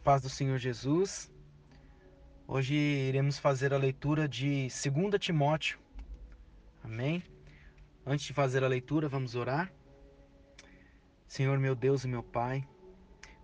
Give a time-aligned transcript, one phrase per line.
[0.00, 1.30] paz do Senhor Jesus.
[2.48, 5.78] Hoje iremos fazer a leitura de 2 Timóteo.
[6.82, 7.22] Amém?
[8.04, 9.70] Antes de fazer a leitura, vamos orar.
[11.28, 12.66] Senhor meu Deus e meu Pai,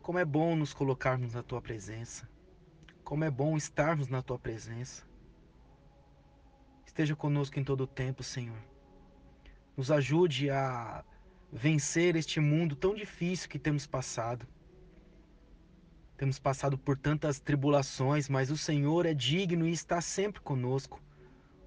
[0.00, 2.28] como é bom nos colocarmos na tua presença.
[3.04, 5.06] Como é bom estarmos na tua presença.
[6.86, 8.58] Esteja conosco em todo o tempo, Senhor.
[9.76, 11.04] Nos ajude a
[11.52, 14.48] vencer este mundo tão difícil que temos passado
[16.16, 21.02] temos passado por tantas tribulações, mas o Senhor é digno e está sempre conosco.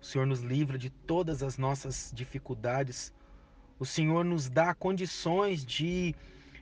[0.02, 3.14] O Senhor nos livra de todas as nossas dificuldades.
[3.78, 6.16] O Senhor nos dá condições de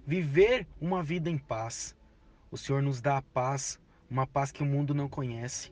[0.06, 1.96] viver uma vida em paz.
[2.52, 3.80] O Senhor nos dá a paz,
[4.10, 5.72] uma paz que o mundo não conhece.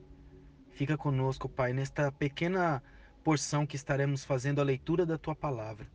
[0.71, 2.81] Fica conosco, Pai, nesta pequena
[3.25, 5.85] porção que estaremos fazendo a leitura da tua palavra.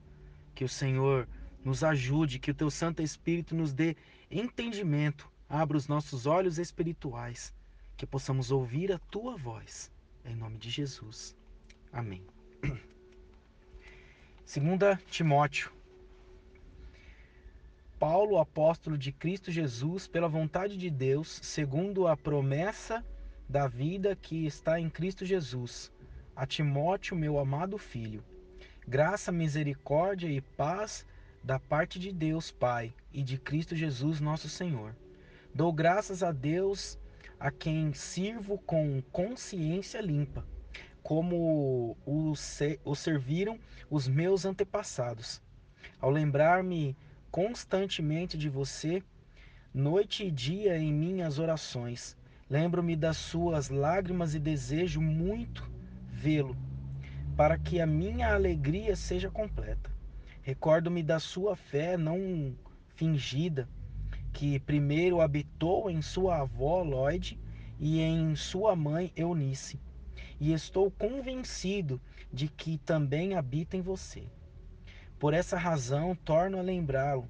[0.55, 1.27] Que o Senhor
[1.65, 3.97] nos ajude, que o teu Santo Espírito nos dê
[4.31, 7.53] entendimento Abra os nossos olhos espirituais,
[7.97, 9.91] que possamos ouvir a tua voz.
[10.25, 11.37] Em nome de Jesus.
[11.93, 12.23] Amém.
[12.63, 12.79] 2
[15.11, 15.73] Timóteo.
[17.99, 23.05] Paulo, apóstolo de Cristo Jesus, pela vontade de Deus, segundo a promessa
[23.49, 25.91] da vida que está em Cristo Jesus,
[26.37, 28.23] a Timóteo, meu amado filho.
[28.87, 31.05] Graça, misericórdia e paz
[31.43, 34.95] da parte de Deus, Pai, e de Cristo Jesus, nosso Senhor.
[35.53, 36.97] Dou graças a Deus
[37.39, 40.47] a quem sirvo com consciência limpa,
[41.03, 42.33] como o,
[42.85, 43.59] o serviram
[43.91, 45.43] os meus antepassados.
[46.01, 46.97] Ao lembrar-me
[47.33, 49.03] constantemente de você,
[49.75, 52.17] noite e dia em minhas orações,
[52.49, 55.69] lembro-me das suas lágrimas e desejo muito
[56.07, 56.57] vê-lo,
[57.37, 59.91] para que a minha alegria seja completa.
[60.43, 62.55] Recordo-me da sua fé não
[62.95, 63.69] fingida
[64.33, 67.39] que primeiro habitou em sua avó Lloyd
[67.79, 69.81] e em sua mãe Eunice,
[70.39, 72.01] e estou convencido
[72.33, 74.25] de que também habita em você.
[75.19, 77.29] Por essa razão, torno a lembrá-lo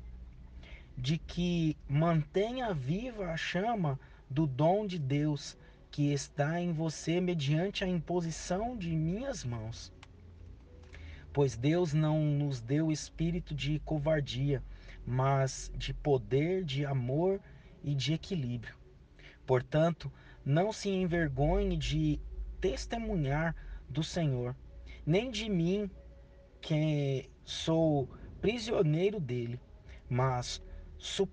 [0.97, 5.57] de que mantenha viva a chama do dom de Deus
[5.91, 9.93] que está em você mediante a imposição de minhas mãos.
[11.33, 14.63] Pois Deus não nos deu espírito de covardia,
[15.11, 17.41] mas de poder, de amor
[17.83, 18.77] e de equilíbrio.
[19.45, 20.11] Portanto,
[20.45, 22.21] não se envergonhe de
[22.61, 23.57] testemunhar
[23.89, 24.55] do Senhor,
[25.05, 25.91] nem de mim,
[26.61, 28.09] que sou
[28.41, 29.61] prisioneiro dele,
[30.09, 30.63] mas
[30.97, 31.29] su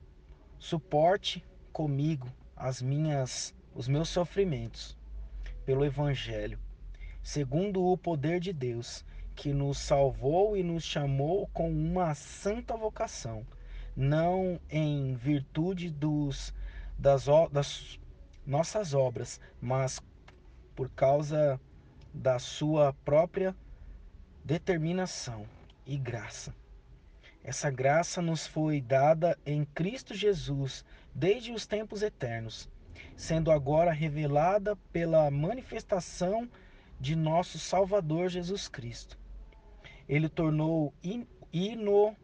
[0.57, 4.97] suporte comigo as minhas os meus sofrimentos
[5.65, 6.57] pelo evangelho,
[7.21, 9.05] segundo o poder de Deus,
[9.35, 13.45] que nos salvou e nos chamou com uma santa vocação
[13.97, 16.53] não em virtude dos,
[17.00, 18.00] das, das
[18.46, 20.00] nossas obras, mas
[20.75, 21.59] por causa
[22.13, 23.56] da sua própria
[24.46, 25.47] determinação
[25.84, 26.53] e graça.
[27.44, 32.69] Essa graça nos foi dada em Cristo Jesus desde os tempos eternos,
[33.16, 36.47] sendo agora revelada pela manifestação
[37.00, 39.18] de nosso Salvador Jesus Cristo.
[40.07, 40.94] Ele tornou
[41.52, 42.16] ino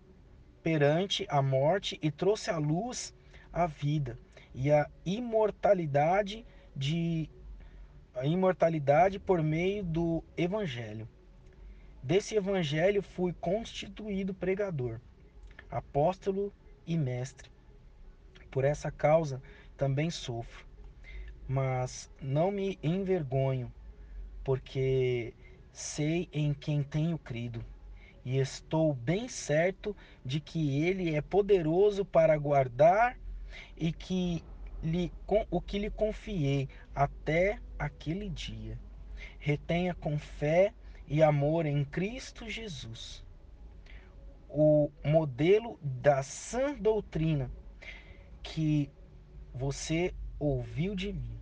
[0.63, 3.13] perante a morte e trouxe à luz
[3.51, 4.17] a vida
[4.55, 7.29] e a imortalidade de
[8.15, 11.07] a imortalidade por meio do evangelho.
[12.01, 14.99] Desse evangelho fui constituído pregador,
[15.69, 16.53] apóstolo
[16.85, 17.49] e mestre.
[18.51, 19.41] Por essa causa
[19.75, 20.65] também sofro,
[21.47, 23.73] mas não me envergonho,
[24.43, 25.33] porque
[25.71, 27.65] sei em quem tenho crido
[28.25, 33.17] e estou bem certo de que ele é poderoso para guardar
[33.77, 34.43] e que
[34.81, 38.79] lhe, com, o que lhe confiei até aquele dia.
[39.39, 40.73] Retenha com fé
[41.07, 43.23] e amor em Cristo Jesus
[44.55, 47.49] o modelo da sã doutrina
[48.43, 48.87] que
[49.51, 51.39] você ouviu de mim.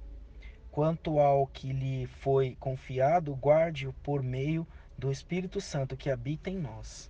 [0.72, 6.52] Quanto ao que lhe foi confiado, guarde-o por meio de do Espírito Santo que habita
[6.52, 7.10] em nós.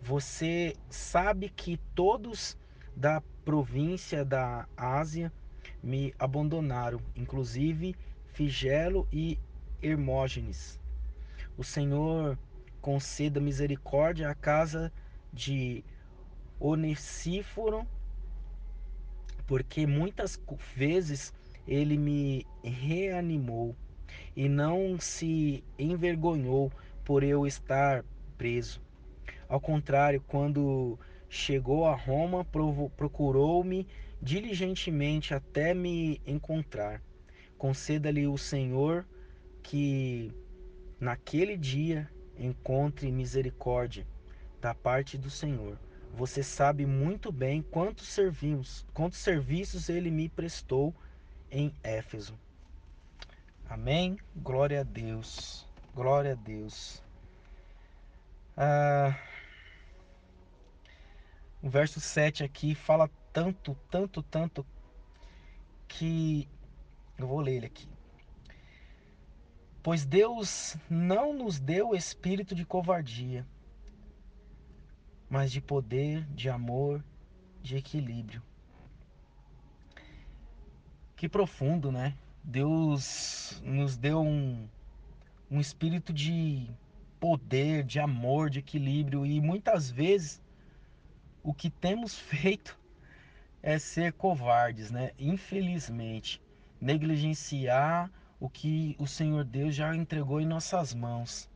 [0.00, 2.56] Você sabe que todos
[2.96, 5.30] da província da Ásia
[5.82, 7.94] me abandonaram, inclusive
[8.32, 9.38] Figelo e
[9.82, 10.80] Hermógenes.
[11.54, 12.38] O Senhor
[12.80, 14.90] conceda misericórdia à casa
[15.30, 15.84] de
[16.58, 17.86] Onesíforo,
[19.46, 20.40] porque muitas
[20.74, 21.34] vezes
[21.68, 23.76] ele me reanimou
[24.34, 26.72] e não se envergonhou
[27.04, 28.04] por eu estar
[28.36, 28.80] preso.
[29.48, 32.44] Ao contrário, quando chegou a Roma,
[32.96, 33.86] procurou-me
[34.20, 37.02] diligentemente até me encontrar.
[37.58, 39.06] Conceda-lhe o Senhor
[39.62, 40.32] que
[40.98, 42.08] naquele dia
[42.38, 44.06] encontre misericórdia
[44.60, 45.78] da parte do Senhor.
[46.14, 50.94] Você sabe muito bem quantos serviços, quantos serviços ele me prestou
[51.50, 52.38] em Éfeso.
[53.68, 54.18] Amém?
[54.36, 55.71] Glória a Deus.
[55.94, 57.02] Glória a Deus.
[58.56, 59.14] Ah,
[61.62, 64.66] o verso 7 aqui fala tanto, tanto, tanto
[65.86, 66.48] que
[67.18, 67.86] eu vou ler ele aqui.
[69.82, 73.46] Pois Deus não nos deu espírito de covardia,
[75.28, 77.04] mas de poder, de amor,
[77.60, 78.42] de equilíbrio.
[81.14, 82.16] Que profundo, né?
[82.42, 84.66] Deus nos deu um,
[85.52, 86.66] um espírito de
[87.20, 90.42] poder, de amor, de equilíbrio e muitas vezes
[91.42, 92.76] o que temos feito
[93.62, 95.12] é ser covardes, né?
[95.18, 96.42] Infelizmente,
[96.80, 98.10] negligenciar
[98.40, 101.48] o que o Senhor Deus já entregou em nossas mãos.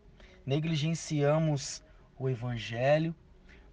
[0.44, 1.82] Negligenciamos
[2.16, 3.12] o evangelho,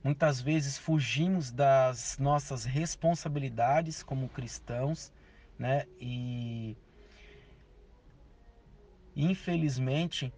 [0.04, 5.14] Muitas vezes fugimos das nossas responsabilidades como cristãos,
[5.58, 5.86] né?
[5.98, 6.75] E
[9.15, 10.33] infelizmente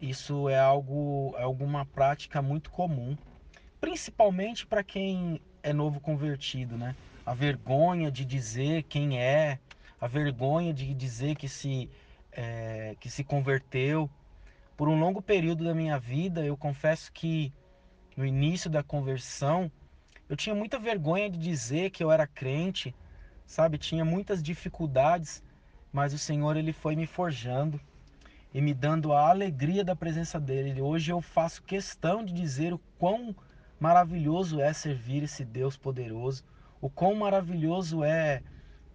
[0.00, 3.16] isso é algo é alguma prática muito comum,
[3.80, 6.96] principalmente para quem é novo convertido, né?
[7.24, 9.58] A vergonha de dizer quem é,
[10.00, 11.88] a vergonha de dizer que se
[12.32, 14.10] é, que se converteu.
[14.76, 17.52] Por um longo período da minha vida, eu confesso que
[18.16, 19.70] no início da conversão,
[20.28, 22.94] eu tinha muita vergonha de dizer que eu era crente,
[23.46, 23.78] sabe?
[23.78, 25.42] Tinha muitas dificuldades,
[25.92, 27.80] mas o Senhor ele foi me forjando
[28.54, 30.80] e me dando a alegria da presença dele.
[30.80, 33.34] Hoje eu faço questão de dizer o quão
[33.80, 36.44] maravilhoso é servir esse Deus poderoso,
[36.80, 38.42] o quão maravilhoso é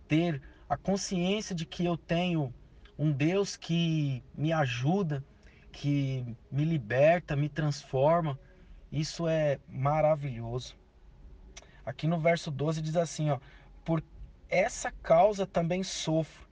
[0.07, 2.53] ter a consciência de que eu tenho
[2.97, 5.23] um Deus que me ajuda,
[5.71, 8.39] que me liberta, me transforma,
[8.91, 10.75] isso é maravilhoso.
[11.85, 13.39] Aqui no verso 12 diz assim, ó:
[13.83, 14.03] "Por
[14.49, 16.46] essa causa também sofro,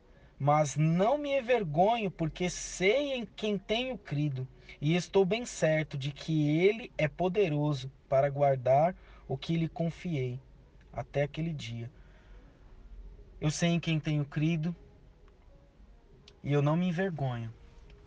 [0.46, 4.48] mas não me envergonho, porque sei em quem tenho crido,
[4.80, 8.96] e estou bem certo de que ele é poderoso para guardar
[9.28, 10.40] o que lhe confiei
[10.94, 11.90] até aquele dia.
[13.42, 14.76] Eu sei em quem tenho crido,
[16.44, 17.52] e eu não me envergonho.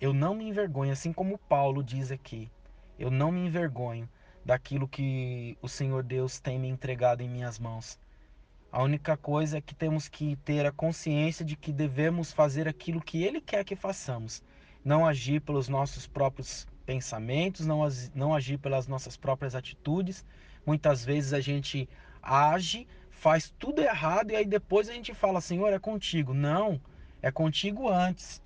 [0.00, 2.48] Eu não me envergonho, assim como Paulo diz aqui.
[2.96, 4.08] Eu não me envergonho
[4.44, 7.98] daquilo que o Senhor Deus tem me entregado em minhas mãos.
[8.70, 13.00] A única coisa é que temos que ter a consciência de que devemos fazer aquilo
[13.00, 14.42] que Ele quer que façamos.
[14.84, 17.80] Não agir pelos nossos próprios pensamentos, não,
[18.14, 20.24] não agir pelas nossas próprias atitudes.
[20.66, 21.88] Muitas vezes a gente
[22.22, 26.34] age, faz tudo errado e aí depois a gente fala: Senhor, é contigo.
[26.34, 26.78] Não,
[27.22, 28.42] é contigo antes.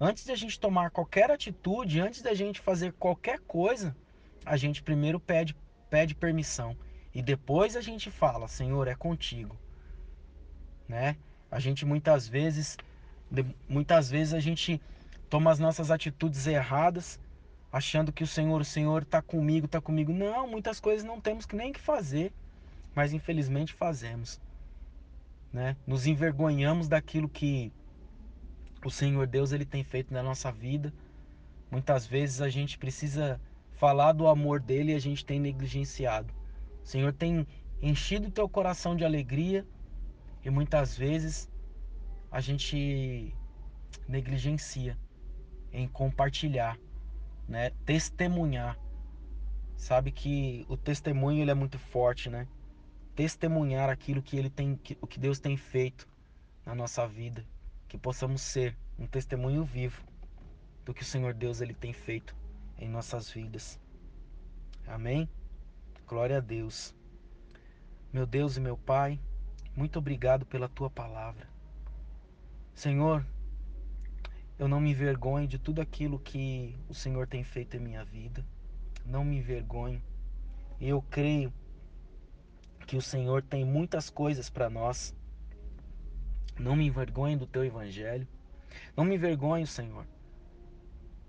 [0.00, 3.94] Antes de a gente tomar qualquer atitude, antes da gente fazer qualquer coisa,
[4.46, 5.56] a gente primeiro pede,
[5.90, 6.76] pede permissão
[7.14, 9.56] e depois a gente fala, Senhor, é contigo,
[10.88, 11.16] né?
[11.50, 12.76] A gente muitas vezes,
[13.68, 14.80] muitas vezes a gente
[15.28, 17.18] toma as nossas atitudes erradas,
[17.72, 20.12] achando que o Senhor, o Senhor está comigo, está comigo.
[20.12, 22.32] Não, muitas coisas não temos nem que fazer,
[22.94, 24.40] mas infelizmente fazemos,
[25.52, 25.76] né?
[25.86, 27.72] Nos envergonhamos daquilo que
[28.84, 30.92] o Senhor Deus ele tem feito na nossa vida.
[31.70, 33.40] Muitas vezes a gente precisa
[33.72, 36.32] falar do amor dele e a gente tem negligenciado.
[36.84, 37.46] O Senhor tem
[37.82, 39.66] enchido o teu coração de alegria
[40.44, 41.50] e muitas vezes
[42.30, 43.34] a gente
[44.06, 44.98] negligencia
[45.72, 46.78] em compartilhar,
[47.48, 47.70] né?
[47.86, 48.78] Testemunhar.
[49.76, 52.46] Sabe que o testemunho ele é muito forte, né?
[53.16, 56.06] Testemunhar aquilo que ele tem, que, o que Deus tem feito
[56.64, 57.44] na nossa vida,
[57.88, 60.02] que possamos ser um testemunho vivo
[60.84, 62.36] do que o Senhor Deus ele tem feito
[62.78, 63.80] em nossas vidas.
[64.86, 65.28] Amém?
[66.06, 66.94] Glória a Deus.
[68.12, 69.18] Meu Deus e meu Pai,
[69.76, 71.48] muito obrigado pela tua palavra.
[72.74, 73.24] Senhor,
[74.58, 78.44] eu não me envergonho de tudo aquilo que o Senhor tem feito em minha vida.
[79.04, 80.00] Não me envergonho.
[80.80, 81.52] Eu creio
[82.86, 85.14] que o Senhor tem muitas coisas para nós.
[86.58, 88.28] Não me envergonho do teu evangelho.
[88.96, 90.06] Não me envergonho, Senhor,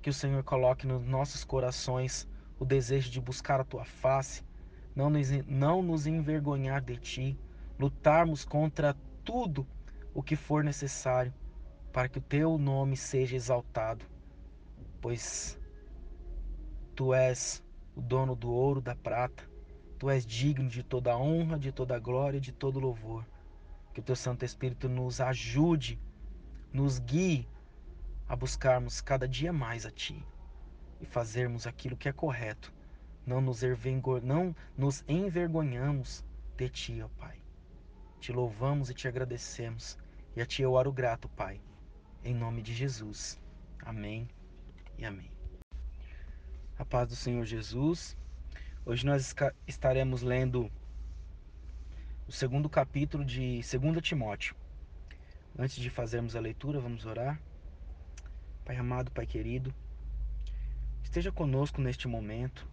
[0.01, 2.27] que o Senhor coloque nos nossos corações
[2.59, 4.43] o desejo de buscar a tua face,
[4.95, 7.39] não nos, não nos envergonhar de ti,
[7.79, 9.67] lutarmos contra tudo
[10.13, 11.33] o que for necessário
[11.91, 14.05] para que o teu nome seja exaltado,
[15.01, 15.59] pois
[16.95, 17.63] tu és
[17.95, 19.43] o dono do ouro, da prata,
[19.97, 23.25] Tu és digno de toda honra, de toda glória, de todo louvor.
[23.93, 25.99] Que o teu Santo Espírito nos ajude,
[26.73, 27.47] nos guie
[28.27, 30.21] a buscarmos cada dia mais a Ti
[30.99, 32.73] e fazermos aquilo que é correto.
[33.25, 33.61] Não nos,
[34.21, 36.25] não nos envergonhamos
[36.57, 37.44] de Ti, ó Pai.
[38.19, 39.97] Te louvamos e te agradecemos.
[40.35, 41.61] E a Ti eu oro grato, Pai.
[42.23, 43.39] Em nome de Jesus.
[43.83, 44.27] Amém
[44.97, 45.31] e amém.
[46.77, 48.17] A paz do Senhor Jesus.
[48.85, 49.33] Hoje nós
[49.67, 50.71] estaremos lendo
[52.27, 54.55] o segundo capítulo de 2 Timóteo.
[55.57, 57.39] Antes de fazermos a leitura, vamos orar.
[58.65, 59.73] Pai amado, Pai querido,
[61.03, 62.67] esteja conosco neste momento.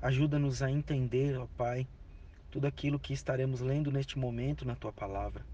[0.00, 1.86] Ajuda-nos a entender, ó Pai,
[2.50, 5.44] tudo aquilo que estaremos lendo neste momento na tua palavra.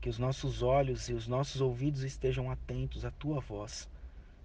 [0.00, 3.88] Que os nossos olhos e os nossos ouvidos estejam atentos à tua voz.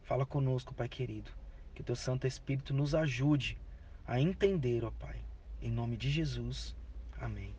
[0.04, 1.32] Fala conosco, Pai querido.
[1.74, 3.58] Que o teu Santo Espírito nos ajude
[4.08, 5.22] a entender, ó Pai.
[5.62, 6.76] Em nome de Jesus.
[7.20, 7.54] Amém.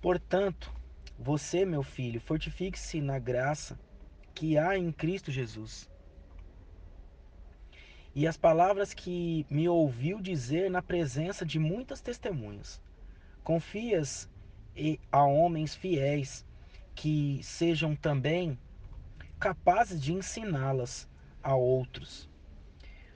[0.00, 0.72] Portanto,
[1.18, 3.78] você, meu filho, fortifique-se na graça
[4.34, 5.88] que há em Cristo Jesus.
[8.14, 12.80] E as palavras que me ouviu dizer na presença de muitas testemunhas.
[13.42, 14.28] Confias
[15.10, 16.44] a homens fiéis
[16.94, 18.58] que sejam também
[19.40, 21.08] capazes de ensiná-las
[21.42, 22.28] a outros.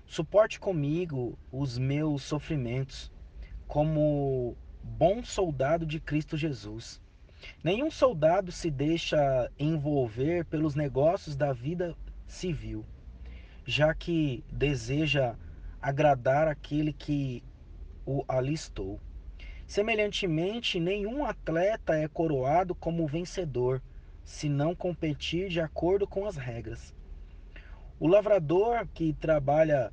[0.06, 3.12] Suporte comigo os meus sofrimentos
[3.66, 7.02] como bom soldado de Cristo Jesus.
[7.62, 11.94] Nenhum soldado se deixa envolver pelos negócios da vida
[12.26, 12.84] civil,
[13.66, 15.34] já que deseja
[15.82, 17.42] agradar aquele que
[18.06, 19.00] o alistou.
[19.66, 23.82] Semelhantemente, nenhum atleta é coroado como vencedor,
[24.22, 26.94] se não competir de acordo com as regras.
[27.98, 29.92] O lavrador que trabalha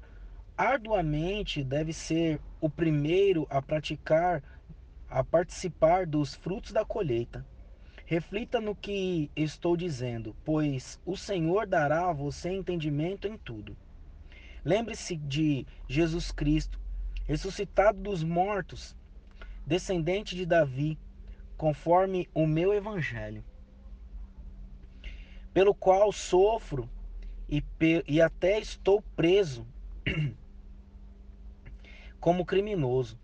[0.55, 4.43] arduamente deve ser o primeiro a praticar
[5.09, 7.45] a participar dos frutos da colheita.
[8.05, 13.77] Reflita no que estou dizendo, pois o Senhor dará a você entendimento em tudo.
[14.63, 16.79] Lembre-se de Jesus Cristo,
[17.25, 18.95] ressuscitado dos mortos,
[19.65, 20.97] descendente de Davi,
[21.55, 23.43] conforme o meu evangelho,
[25.53, 26.89] pelo qual sofro
[27.47, 27.63] e,
[28.07, 29.65] e até estou preso
[32.19, 33.17] como criminoso.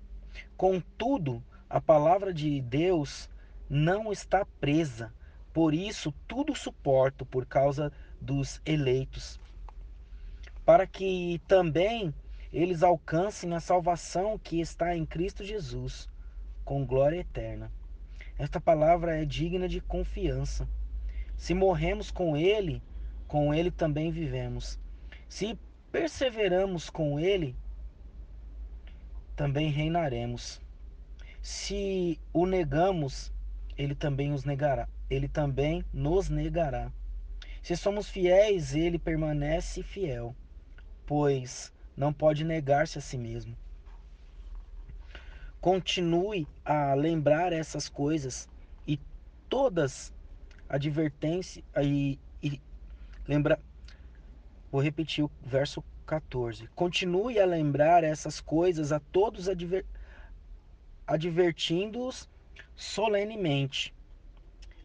[0.55, 3.29] Contudo, a palavra de Deus
[3.69, 5.13] não está presa.
[5.53, 9.39] Por isso, tudo suporto por causa dos eleitos,
[10.65, 12.13] para que também
[12.51, 16.09] eles alcancem a salvação que está em Cristo Jesus,
[16.65, 17.71] com glória eterna.
[18.37, 20.67] Esta palavra é digna de confiança.
[21.35, 22.81] Se morremos com Ele,
[23.27, 24.79] com Ele também vivemos.
[25.27, 25.57] Se
[25.91, 27.55] perseveramos com Ele,
[29.35, 30.61] também reinaremos.
[31.41, 33.31] Se o negamos,
[33.79, 34.89] ele também os negará.
[35.09, 36.91] Ele também nos negará.
[37.63, 40.35] Se somos fiéis, ele permanece fiel,
[41.05, 43.55] pois não pode negar-se a si mesmo.
[45.61, 48.49] Continue a lembrar essas coisas
[48.85, 48.99] e
[49.47, 50.13] todas
[50.67, 52.61] advertências e, e
[53.25, 53.59] lembra
[54.71, 56.67] Vou repetir o verso 14.
[56.75, 59.83] Continue a lembrar essas coisas a todos adver,
[61.07, 62.29] advertindo-os
[62.75, 63.93] solenemente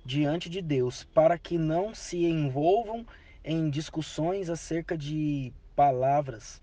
[0.05, 3.07] diante de Deus, para que não se envolvam
[3.45, 6.63] em discussões acerca de palavras.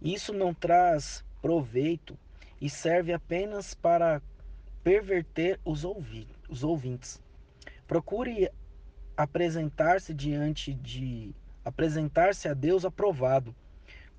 [0.00, 2.18] Isso não traz proveito
[2.60, 4.22] e serve apenas para
[4.82, 7.20] perverter os, ouvi os ouvintes.
[7.86, 8.50] Procure
[9.16, 13.54] apresentar-se diante de apresentar-se a Deus aprovado,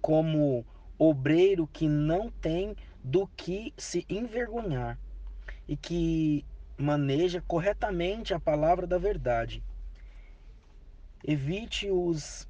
[0.02, 0.66] como
[0.98, 4.98] obreiro que não tem do que se envergonhar
[5.68, 6.46] e que
[6.78, 9.64] maneja corretamente a palavra da verdade.
[11.24, 12.48] Evite os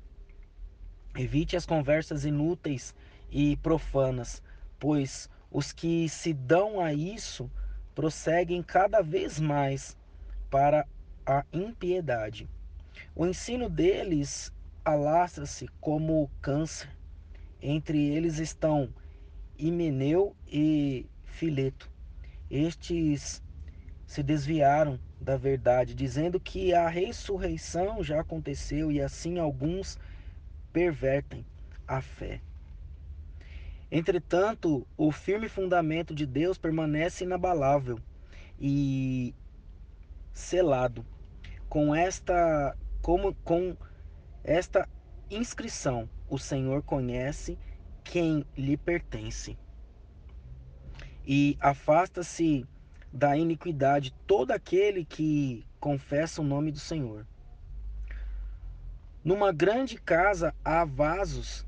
[1.16, 2.96] evite as conversas inúteis
[3.30, 4.42] e profanas,
[4.80, 7.52] pois os que se dão a isso
[7.94, 9.96] prosseguem cada vez mais
[10.50, 10.88] para
[11.26, 12.50] a impiedade.
[13.16, 14.52] O ensino deles
[14.84, 16.90] alastra-se como câncer.
[17.62, 18.94] Entre eles estão
[19.58, 21.93] Himeneu e Fileto.
[22.56, 23.42] Estes
[24.06, 29.98] se desviaram da verdade, dizendo que a ressurreição já aconteceu e assim alguns
[30.72, 31.44] pervertem
[31.88, 32.42] a fé.
[33.92, 37.98] Entretanto, o firme fundamento de Deus permanece inabalável
[38.60, 39.34] e
[40.32, 41.04] selado
[41.68, 43.76] com esta como com
[44.44, 44.88] esta
[45.28, 47.58] inscrição: O Senhor conhece
[48.04, 49.58] quem lhe pertence.
[51.26, 52.66] E afasta-se
[53.12, 57.26] da iniquidade todo aquele que confessa o nome do Senhor.
[59.24, 61.66] Numa grande casa há vasos,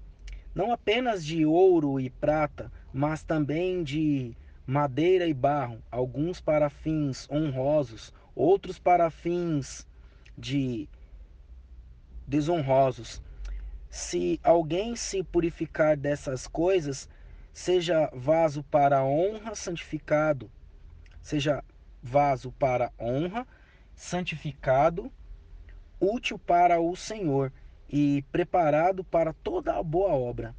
[0.54, 4.36] não apenas de ouro e prata, mas também de
[4.66, 9.88] madeira e barro, alguns para fins honrosos, outros para fins
[10.38, 10.90] de
[12.28, 13.22] desonrosos.
[13.90, 17.08] Se alguém se purificar dessas coisas,
[17.56, 20.52] seja vaso para honra, santificado,
[21.22, 21.64] seja
[22.04, 23.48] vaso para honra,
[23.96, 25.10] santificado,
[25.98, 27.54] útil para o Senhor
[27.90, 30.54] e preparado para toda a boa obra.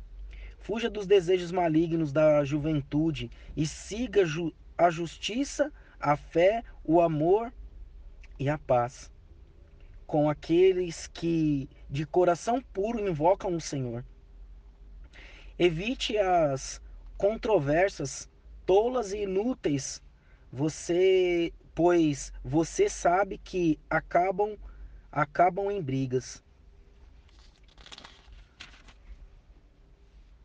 [0.58, 4.22] Fuja dos desejos malignos da juventude e siga
[4.78, 7.52] a justiça, a fé, o amor
[8.38, 9.12] e a paz
[10.06, 14.02] com aqueles que de coração puro invocam o Senhor.
[15.58, 16.80] Evite as
[17.16, 18.28] controvérsias
[18.64, 20.02] tolas e inúteis,
[20.52, 24.56] você, pois você sabe que acabam
[25.10, 26.44] acabam em brigas.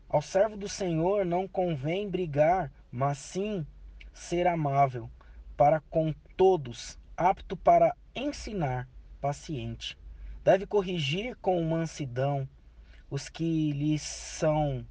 [0.08, 3.66] Ao servo do Senhor não convém brigar, mas sim
[4.14, 5.10] ser amável
[5.58, 8.88] para com todos, apto para ensinar,
[9.20, 9.98] paciente.
[10.44, 12.48] Deve corrigir com mansidão
[13.10, 14.86] os que lhe são,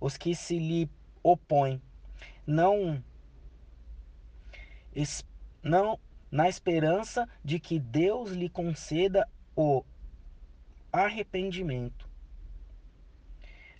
[0.00, 0.90] os que se lhe
[1.22, 1.80] opõem,
[2.46, 3.02] não
[5.62, 5.98] não
[6.30, 9.84] na esperança de que Deus lhe conceda o
[10.92, 12.08] arrependimento,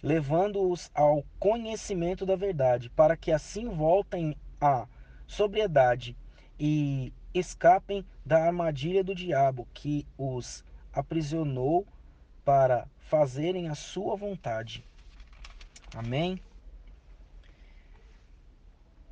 [0.03, 4.87] levando-os ao conhecimento da verdade, para que assim voltem à
[5.27, 6.17] sobriedade
[6.59, 11.87] e escapem da armadilha do diabo que os aprisionou
[12.45, 14.85] para fazerem a sua vontade.
[15.95, 16.41] Amém?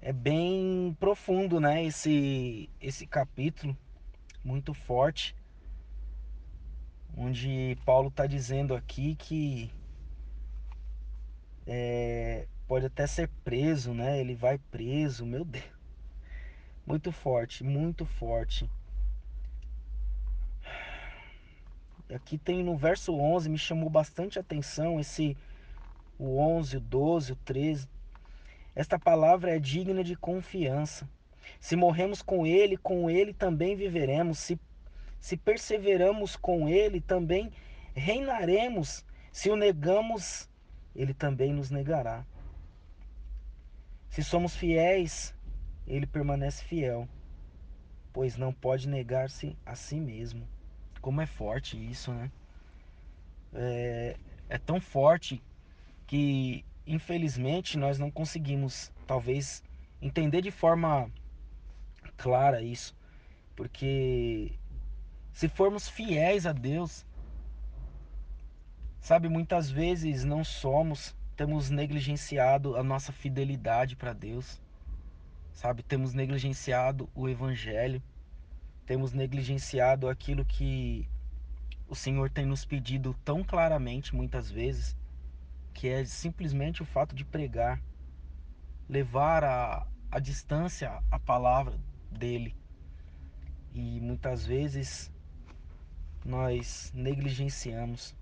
[0.00, 1.84] É bem profundo, né?
[1.84, 3.76] Esse, esse capítulo,
[4.44, 5.34] muito forte,
[7.16, 9.72] onde Paulo está dizendo aqui que
[11.66, 14.20] é, pode até ser preso, né?
[14.20, 15.64] Ele vai preso, meu Deus.
[16.86, 18.70] Muito forte, muito forte.
[22.14, 25.36] Aqui tem no verso 11, me chamou bastante atenção esse
[26.18, 27.88] o 11, o 12, o 13.
[28.78, 31.10] Esta palavra é digna de confiança.
[31.58, 34.38] Se morremos com ele, com ele também viveremos.
[34.38, 34.56] Se,
[35.18, 37.50] se perseveramos com ele, também
[37.92, 39.04] reinaremos.
[39.32, 40.48] Se o negamos,
[40.94, 42.24] ele também nos negará.
[44.10, 45.34] Se somos fiéis,
[45.84, 47.08] ele permanece fiel,
[48.12, 50.46] pois não pode negar-se a si mesmo.
[51.00, 52.30] Como é forte isso, né?
[53.54, 54.16] É,
[54.48, 55.42] é tão forte
[56.06, 59.62] que, infelizmente, nós não conseguimos, talvez,
[60.00, 61.10] entender de forma
[62.16, 62.96] clara isso,
[63.54, 64.52] porque
[65.32, 67.06] se formos fiéis a Deus,
[69.00, 74.60] sabe, muitas vezes não somos, temos negligenciado a nossa fidelidade para Deus.
[75.52, 75.82] Sabe?
[75.82, 78.02] Temos negligenciado o Evangelho,
[78.86, 81.08] temos negligenciado aquilo que
[81.88, 84.96] o Senhor tem nos pedido tão claramente muitas vezes,
[85.78, 87.80] que é simplesmente o fato de pregar,
[88.88, 91.78] levar a, a distância a palavra
[92.10, 92.56] dele.
[93.72, 95.08] E muitas vezes
[96.24, 98.12] nós negligenciamos.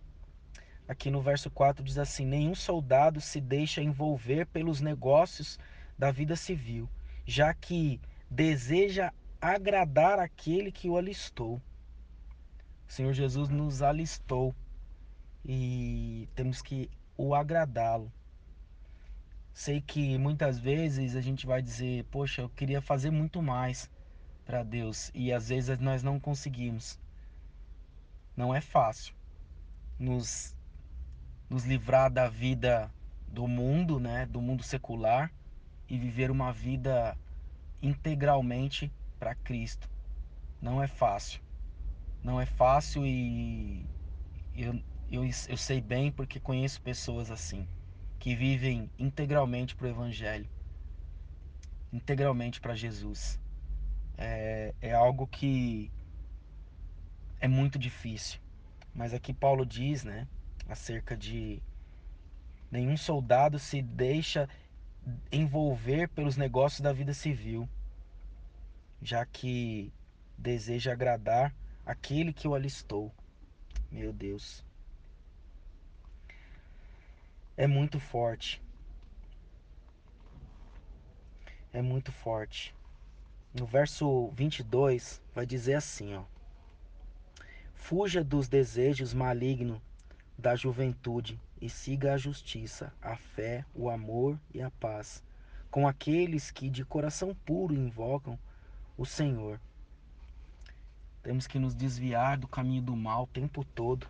[0.87, 5.59] Aqui no verso 4 diz assim: Nenhum soldado se deixa envolver pelos negócios
[5.99, 6.87] da vida civil,
[7.25, 7.99] já que
[8.31, 11.57] deseja agradar aquele que o alistou.
[12.87, 14.55] O Senhor Jesus nos alistou
[15.43, 18.13] e temos que o agradá-lo.
[19.53, 23.91] Sei que muitas vezes a gente vai dizer, poxa, eu queria fazer muito mais
[24.45, 26.99] para Deus e às vezes nós não conseguimos.
[28.37, 29.15] Não é fácil
[29.99, 30.55] nos
[31.49, 32.93] nos livrar da vida
[33.29, 35.33] do mundo, né, do mundo secular
[35.89, 37.17] e viver uma vida
[37.81, 39.89] integralmente para Cristo.
[40.61, 41.41] Não é fácil.
[42.23, 43.87] Não é fácil e
[44.57, 47.67] eu, eu, eu sei bem porque conheço pessoas assim,
[48.19, 50.49] que vivem integralmente para o Evangelho,
[51.93, 53.39] integralmente para Jesus.
[54.19, 55.91] É, é algo que
[57.41, 58.41] é muito difícil.
[58.95, 60.27] Mas aqui Paulo diz, né,
[60.69, 61.63] acerca de
[62.71, 64.49] nenhum soldado se deixa
[65.31, 67.69] envolver pelos negócios da vida civil,
[69.01, 69.93] já que
[70.37, 73.15] deseja agradar aquele que o alistou.
[73.91, 74.65] Meu Deus.
[77.57, 78.63] É muito forte.
[81.77, 82.75] é muito forte.
[83.53, 86.25] No verso 22 vai dizer assim, ó:
[87.75, 89.79] Fuja dos desejos malignos
[90.39, 95.23] da juventude e siga a justiça, a fé, o amor e a paz
[95.71, 98.39] com aqueles que de coração puro invocam
[98.97, 99.61] o Senhor.
[101.23, 104.09] Temos que nos desviar do caminho do mal o tempo todo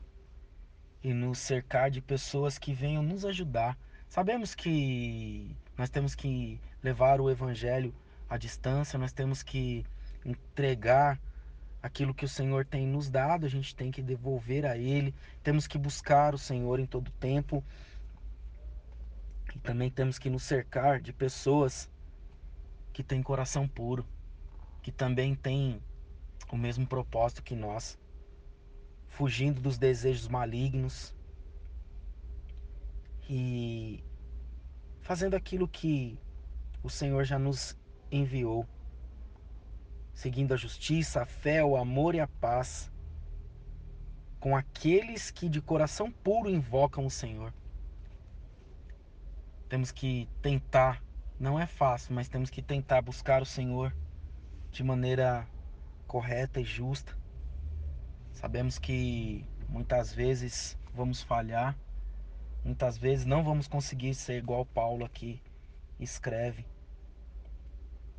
[1.07, 3.79] e nos cercar de pessoas que venham nos ajudar.
[4.09, 7.95] Sabemos que nós temos que levar o evangelho
[8.29, 9.87] à distância, nós temos que
[10.25, 11.21] entregar
[11.81, 15.15] aquilo que o Senhor tem nos dado, a gente tem que devolver a Ele,
[15.45, 17.63] temos que buscar o Senhor em todo tempo.
[19.55, 21.89] E também temos que nos cercar de pessoas
[22.93, 24.05] que têm coração puro,
[24.83, 25.81] que também têm
[26.51, 27.97] o mesmo propósito que nós,
[29.17, 31.15] fugindo dos desejos malignos
[33.31, 34.05] e
[35.01, 36.19] fazendo aquilo que
[36.83, 37.75] o Senhor já nos
[38.13, 38.69] enviou
[40.13, 42.93] seguindo a justiça, a fé, o amor e a paz
[44.39, 47.55] com aqueles que de coração puro invocam o Senhor.
[49.67, 51.03] Temos que tentar,
[51.41, 53.97] não é fácil, mas temos que tentar buscar o Senhor
[54.71, 55.49] de maneira
[56.07, 57.17] correta e justa.
[58.37, 61.75] Sabemos que muitas vezes vamos falhar,
[62.63, 65.41] muitas vezes não vamos conseguir ser igual Paulo aqui
[65.99, 66.67] escreve,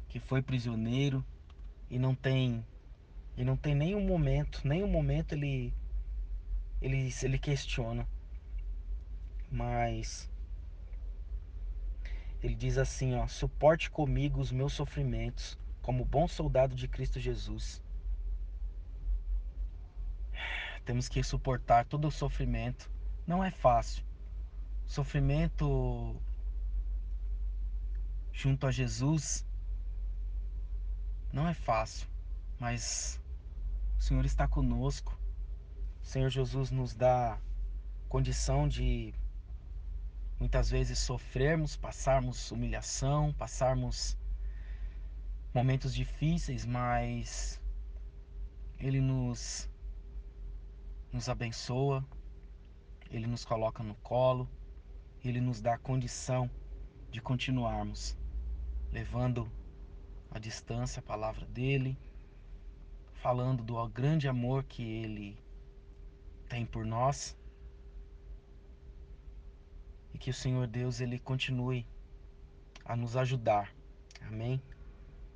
[0.09, 1.23] que foi prisioneiro,
[1.87, 2.65] e não tem
[3.37, 5.71] e não tem nenhum momento, nenhum momento ele
[6.81, 8.07] ele ele questiona.
[9.51, 10.27] Mas
[12.41, 17.85] ele diz assim, ó: "Suporte comigo os meus sofrimentos, como bom soldado de Cristo Jesus."
[20.87, 22.89] Temos que suportar todo o sofrimento.
[23.27, 24.05] Não é fácil.
[24.85, 26.15] Sofrimento
[28.31, 29.45] junto a Jesus
[31.33, 32.07] não é fácil,
[32.57, 33.21] mas
[33.99, 35.19] o Senhor está conosco.
[36.01, 37.37] O Senhor Jesus nos dá
[38.07, 39.13] condição de
[40.39, 44.17] muitas vezes sofrermos, passarmos humilhação, passarmos
[45.53, 47.61] momentos difíceis, mas
[48.79, 49.69] Ele nos,
[51.11, 52.05] nos abençoa,
[53.09, 54.49] Ele nos coloca no colo,
[55.23, 56.49] Ele nos dá a condição
[57.09, 58.17] de continuarmos
[58.91, 59.51] levando
[60.31, 61.97] à distância a palavra dele,
[63.21, 65.37] falando do grande amor que ele
[66.47, 67.37] tem por nós.
[70.13, 71.85] E que o Senhor Deus ele continue
[72.85, 73.73] a nos ajudar.
[74.21, 74.61] Amém.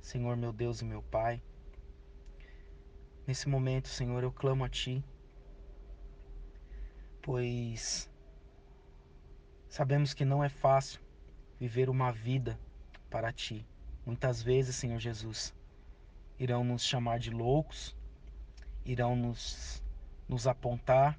[0.00, 1.40] Senhor meu Deus e meu Pai,
[3.24, 5.04] nesse momento, Senhor, eu clamo a ti,
[7.22, 8.10] pois
[9.68, 11.00] sabemos que não é fácil
[11.58, 12.58] viver uma vida
[13.08, 13.64] para ti.
[14.04, 15.54] Muitas vezes, Senhor Jesus,
[16.38, 17.96] irão nos chamar de loucos,
[18.84, 19.82] irão nos,
[20.28, 21.18] nos apontar,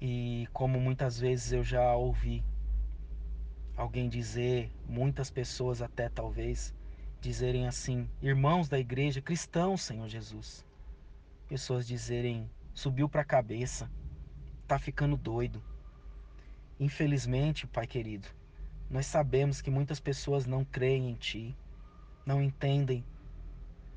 [0.00, 2.44] e como muitas vezes eu já ouvi
[3.76, 6.74] alguém dizer, muitas pessoas até talvez,
[7.20, 10.64] dizerem assim, irmãos da igreja, cristãos, Senhor Jesus.
[11.48, 13.88] Pessoas dizerem, subiu para a cabeça,
[14.66, 15.62] tá ficando doido.
[16.78, 18.28] Infelizmente, Pai querido,
[18.90, 21.56] nós sabemos que muitas pessoas não creem em Ti,
[22.26, 23.04] não entendem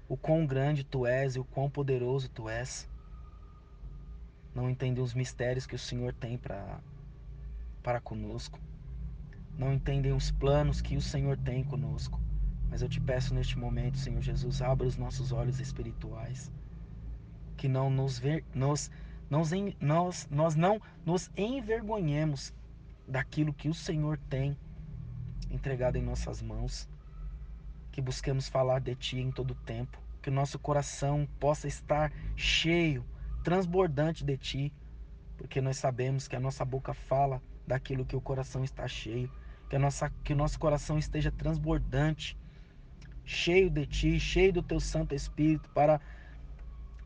[0.08, 2.90] o quão grande Tu és e o quão poderoso Tu és.
[4.54, 6.80] Não entendem os mistérios que o Senhor tem para
[7.84, 8.60] para conosco.
[9.58, 12.20] Não entendem os planos que o Senhor tem conosco.
[12.70, 16.52] Mas eu te peço neste momento, Senhor Jesus, abra os nossos olhos espirituais.
[17.58, 18.90] Que não nos ver, nós,
[19.30, 22.54] nós, nós, nós não nos envergonhemos
[23.08, 24.58] daquilo que o Senhor tem
[25.50, 26.88] entregado em nossas mãos.
[27.92, 30.00] Que busquemos falar de Ti em todo tempo.
[30.22, 33.04] Que o nosso coração possa estar cheio,
[33.44, 34.74] transbordante de Ti.
[35.36, 39.32] Porque nós sabemos que a nossa boca fala daquilo que o coração está cheio.
[39.70, 42.38] Que, a nossa, que o nosso coração esteja transbordante,
[43.26, 46.00] cheio de Ti, cheio do Teu Santo Espírito, para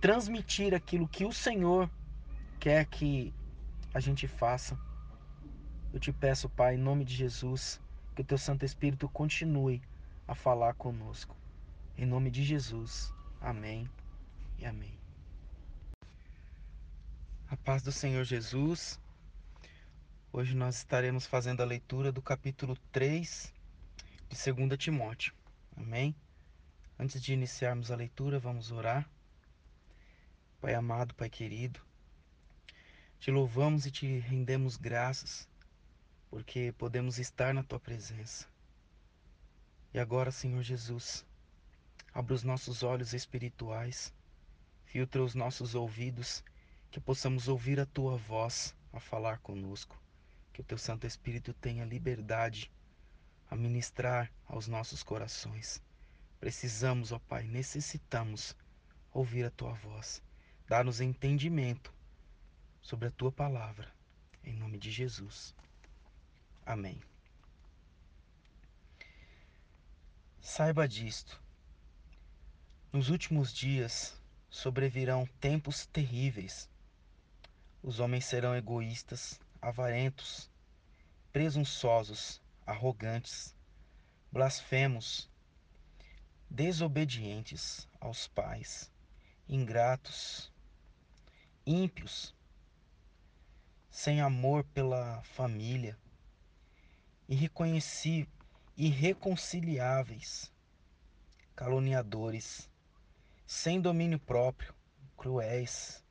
[0.02, 1.88] transmitir aquilo que o Senhor
[2.60, 3.32] quer que
[3.94, 4.78] a gente faça.
[5.94, 7.80] Eu te peço, Pai, em nome de Jesus,
[8.16, 9.80] que o teu Santo Espírito continue
[10.28, 11.38] a falar conosco.
[11.96, 13.14] Em nome de Jesus.
[13.40, 13.88] Amém
[14.58, 14.98] e amém.
[17.48, 19.00] A paz do Senhor Jesus.
[20.34, 23.54] Hoje nós estaremos fazendo a leitura do capítulo 3
[24.30, 25.34] de 2 Timóteo.
[25.78, 26.16] Amém?
[26.98, 29.08] Antes de iniciarmos a leitura, vamos orar.
[30.62, 31.82] Pai amado, Pai querido,
[33.20, 35.50] te louvamos e te rendemos graças
[36.30, 38.48] porque podemos estar na tua presença.
[39.92, 41.26] E agora, Senhor Jesus,
[42.14, 44.14] abra os nossos olhos espirituais,
[44.86, 46.44] filtra os nossos ouvidos,
[46.92, 50.00] que possamos ouvir a tua voz a falar conosco.
[50.54, 52.72] Que o teu Santo Espírito tenha liberdade
[53.50, 55.82] a ministrar aos nossos corações.
[56.40, 58.56] Precisamos, ó Pai, necessitamos
[59.12, 60.22] ouvir a tua voz.
[60.72, 61.94] Dá-nos entendimento
[62.82, 63.94] sobre a tua palavra.
[64.42, 65.54] Em nome de Jesus.
[66.66, 66.98] Amém.
[70.40, 71.44] Saiba disto.
[72.90, 74.18] Nos últimos dias
[74.50, 76.70] sobrevirão tempos terríveis.
[77.84, 80.50] Os homens serão egoístas, avarentos,
[81.34, 83.54] presunçosos, arrogantes,
[84.32, 85.30] blasfemos,
[86.50, 88.90] desobedientes aos pais,
[89.50, 90.50] ingratos,
[91.72, 92.36] ímpios,
[93.90, 95.98] sem amor pela família,
[98.78, 100.52] irreconciliáveis,
[101.56, 102.70] caluniadores,
[103.46, 104.76] sem domínio próprio,
[105.16, 106.04] cruéis,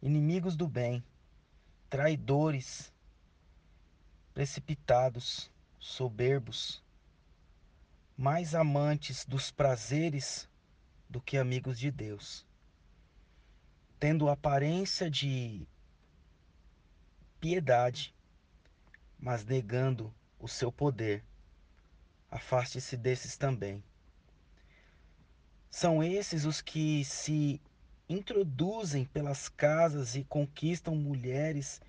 [0.00, 1.04] inimigos do bem,
[1.90, 2.90] traidores,
[4.32, 6.82] precipitados, soberbos,
[8.16, 10.48] mais amantes dos prazeres
[11.10, 12.47] do que amigos de Deus,
[13.98, 15.66] tendo aparência de
[17.40, 18.14] piedade,
[19.18, 21.24] mas negando o seu poder.
[22.30, 23.82] Afaste-se desses também.
[25.70, 27.60] São esses os que se
[28.08, 31.80] introduzem pelas casas e conquistam mulheres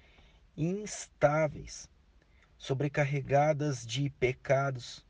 [0.57, 1.89] instáveis,
[2.57, 5.05] sobrecarregadas de pecados,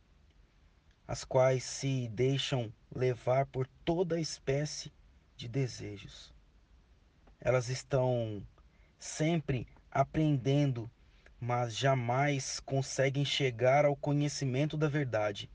[1.08, 4.92] as quais se deixam levar por toda espécie
[5.36, 6.32] de desejos.
[7.42, 8.46] Elas estão
[9.00, 10.92] sempre aprendendo,
[11.40, 15.50] mas jamais conseguem chegar ao conhecimento da verdade,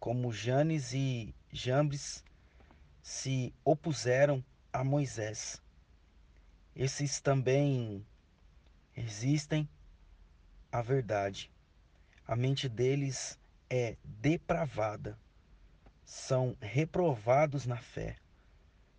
[0.00, 2.24] como Janes e Jambres
[3.02, 5.62] se opuseram a Moisés.
[6.74, 8.04] Esses também
[8.92, 9.68] resistem
[10.72, 11.50] à verdade.
[12.26, 15.16] A mente deles é depravada,
[16.04, 18.16] são reprovados na fé,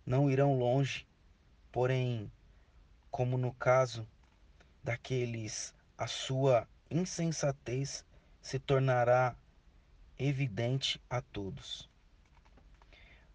[0.06, 1.06] não irão longe,
[1.72, 2.30] porém,
[3.10, 4.06] como no caso
[4.84, 8.04] daqueles, a sua insensatez
[8.40, 9.34] se tornará
[10.18, 11.88] evidente a todos.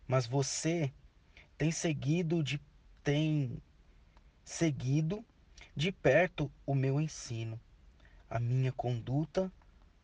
[0.08, 0.94] Mas você
[1.58, 2.62] tem seguido de
[3.04, 3.62] tem
[4.44, 5.26] seguido
[5.76, 7.60] de perto o meu ensino,
[8.30, 9.52] a minha conduta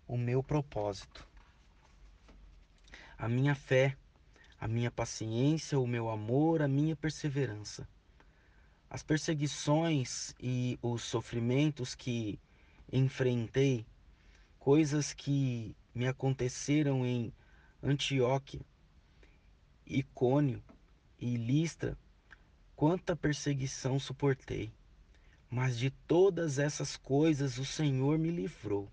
[0.07, 1.27] o meu propósito.
[3.17, 3.97] A minha fé,
[4.59, 7.87] a minha paciência, o meu amor, a minha perseverança.
[8.93, 12.39] As perseguições e os sofrimentos que
[12.91, 13.87] enfrentei,
[14.59, 17.33] coisas que me aconteceram em
[17.81, 18.61] Antioquia,
[19.87, 20.63] Icônio
[21.19, 21.97] e Listra,
[22.75, 24.71] quanta perseguição suportei.
[25.49, 28.87] Mas de todas essas coisas o Senhor me livrou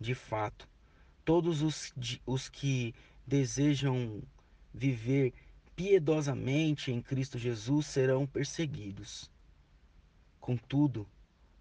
[0.00, 0.66] de fato,
[1.26, 1.92] todos os,
[2.24, 2.94] os que
[3.26, 4.22] desejam
[4.72, 5.34] viver
[5.80, 9.30] piedosamente em Cristo Jesus serão perseguidos.
[10.38, 11.08] Contudo,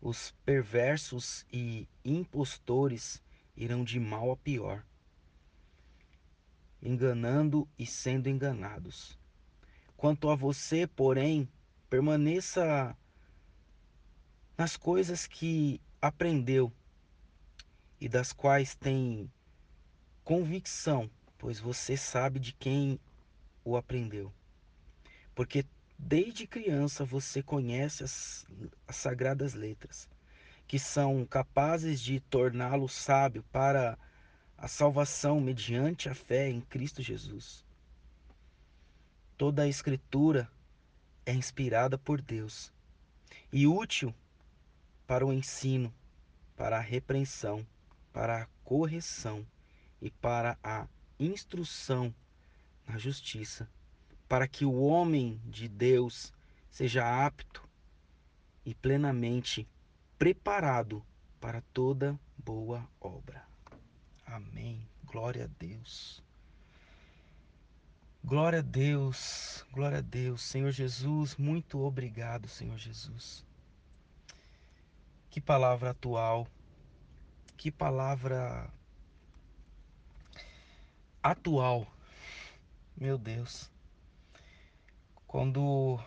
[0.02, 3.24] os perversos e impostores
[3.56, 4.86] irão de mal a pior,
[6.84, 9.18] enganando e sendo enganados.
[9.96, 11.48] Quanto a você, porém,
[11.90, 12.94] permaneça
[14.58, 16.74] nas coisas que aprendeu
[18.02, 19.32] e das quais tem
[20.26, 23.00] convicção, pois você sabe de quem
[23.70, 24.34] o aprendeu.
[25.36, 25.66] Porque
[25.98, 28.46] desde criança você conhece as,
[28.88, 30.10] as sagradas letras,
[30.68, 33.98] que são capazes de torná-lo sábio para
[34.58, 37.66] a salvação mediante a fé em Cristo Jesus.
[39.38, 40.50] Toda a Escritura
[41.26, 42.74] é inspirada por Deus
[43.54, 44.14] e útil
[45.08, 45.94] para o ensino,
[46.56, 47.66] para a repreensão,
[48.12, 49.46] para a correção
[50.02, 50.88] e para a
[51.20, 52.14] instrução
[52.90, 53.70] na justiça,
[54.28, 56.34] para que o homem de Deus
[56.72, 57.64] seja apto
[58.66, 59.68] e plenamente
[60.18, 61.06] preparado
[61.40, 63.46] para toda boa obra.
[64.26, 64.82] Amém.
[65.06, 66.24] Glória a Deus.
[68.24, 70.42] Glória a Deus, glória a Deus.
[70.42, 73.46] Senhor Jesus, muito obrigado, Senhor Jesus.
[75.30, 76.48] Que palavra atual,
[77.56, 78.70] que palavra
[81.24, 81.88] atual.
[83.00, 83.72] Meu Deus.
[85.26, 85.98] Quando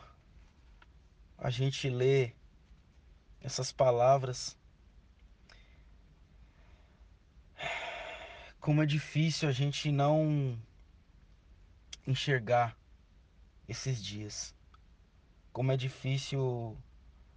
[1.39, 2.35] a gente lê
[3.41, 4.59] essas palavras,
[8.61, 10.61] como é difícil a gente não
[12.07, 12.77] enxergar
[13.67, 14.55] esses dias.
[15.51, 16.77] Como é difícil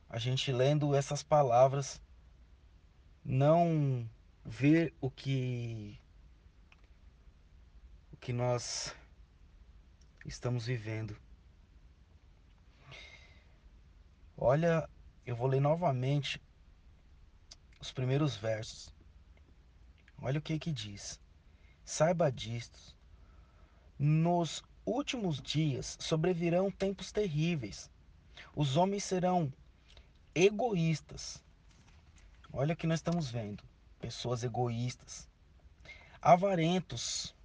[0.10, 2.02] a gente lendo essas palavras
[3.24, 4.06] não
[4.44, 5.98] ver o que
[8.12, 8.94] o que nós
[10.26, 11.16] estamos vivendo.
[14.38, 14.90] Olha,
[15.26, 16.42] eu vou ler novamente
[17.80, 18.94] os primeiros versos.
[20.22, 21.20] Olha o que que diz.
[21.84, 22.96] Saiba disto.
[23.98, 27.90] Nos últimos dias sobrevirão tempos terríveis.
[28.56, 29.54] Os homens serão
[30.34, 31.42] egoístas.
[32.52, 33.64] Olha o que nós estamos vendo.
[34.00, 35.30] Pessoas egoístas,
[36.22, 37.36] avarentos,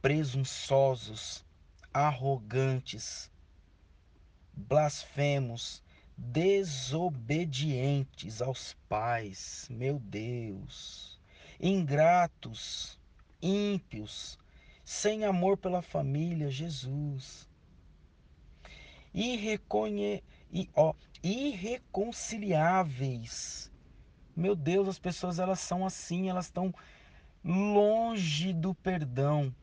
[0.00, 1.44] presunçosos,
[1.92, 3.30] arrogantes,
[4.52, 5.82] blasfemos,
[6.16, 11.20] desobedientes aos pais, meu Deus,
[11.60, 12.98] ingratos,
[13.40, 14.38] ímpios,
[14.84, 17.48] sem amor pela família, Jesus,
[19.14, 20.22] Irreconhe...
[20.74, 23.70] ó, irreconciliáveis.
[24.34, 26.74] Meu Deus, as pessoas elas são assim, elas estão
[27.44, 29.54] longe do perdão.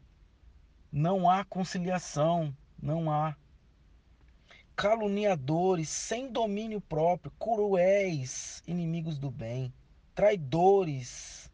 [0.92, 3.36] Não há conciliação, não há.
[4.76, 9.72] Caluniadores, sem domínio próprio, cruéis, inimigos do bem,
[10.16, 11.52] traidores.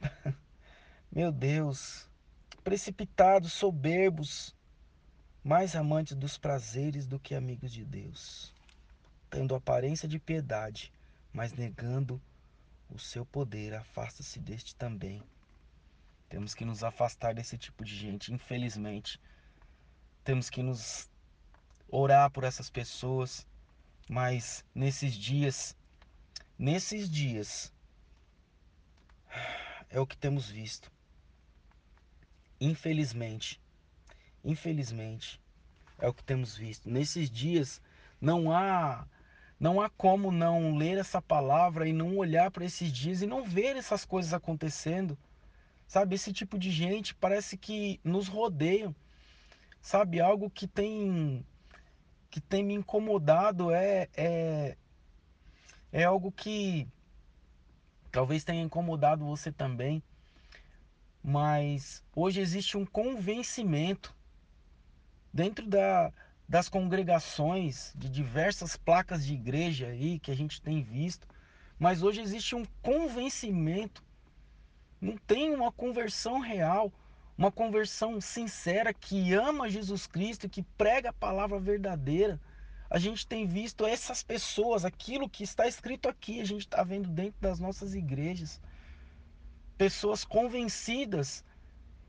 [1.12, 2.08] Meu Deus,
[2.64, 4.54] precipitados, soberbos,
[5.44, 8.54] mais amantes dos prazeres do que amigos de Deus,
[9.28, 10.92] tendo aparência de piedade,
[11.32, 12.20] mas negando
[12.88, 15.22] o seu poder, afasta-se deste também.
[16.30, 19.20] Temos que nos afastar desse tipo de gente, infelizmente.
[20.22, 21.10] Temos que nos
[21.88, 23.44] orar por essas pessoas,
[24.08, 25.76] mas nesses dias,
[26.56, 27.72] nesses dias,
[29.90, 30.88] é o que temos visto.
[32.60, 33.60] Infelizmente,
[34.44, 35.40] infelizmente,
[35.98, 36.88] é o que temos visto.
[36.88, 37.82] Nesses dias
[38.20, 39.04] não há
[39.58, 43.44] não há como não ler essa palavra e não olhar para esses dias e não
[43.44, 45.18] ver essas coisas acontecendo.
[45.90, 48.94] Sabe, esse tipo de gente parece que nos rodeiam.
[49.82, 51.44] Sabe, algo que tem
[52.30, 54.76] que tem me incomodado é é
[55.90, 56.86] é algo que
[58.12, 60.00] talvez tenha incomodado você também.
[61.20, 64.14] Mas hoje existe um convencimento
[65.32, 66.12] dentro da,
[66.48, 71.26] das congregações de diversas placas de igreja aí que a gente tem visto,
[71.80, 74.04] mas hoje existe um convencimento
[75.00, 76.92] não tem uma conversão real,
[77.36, 82.38] uma conversão sincera que ama Jesus Cristo, que prega a palavra verdadeira.
[82.90, 87.08] A gente tem visto essas pessoas, aquilo que está escrito aqui, a gente está vendo
[87.08, 88.60] dentro das nossas igrejas.
[89.78, 91.44] Pessoas convencidas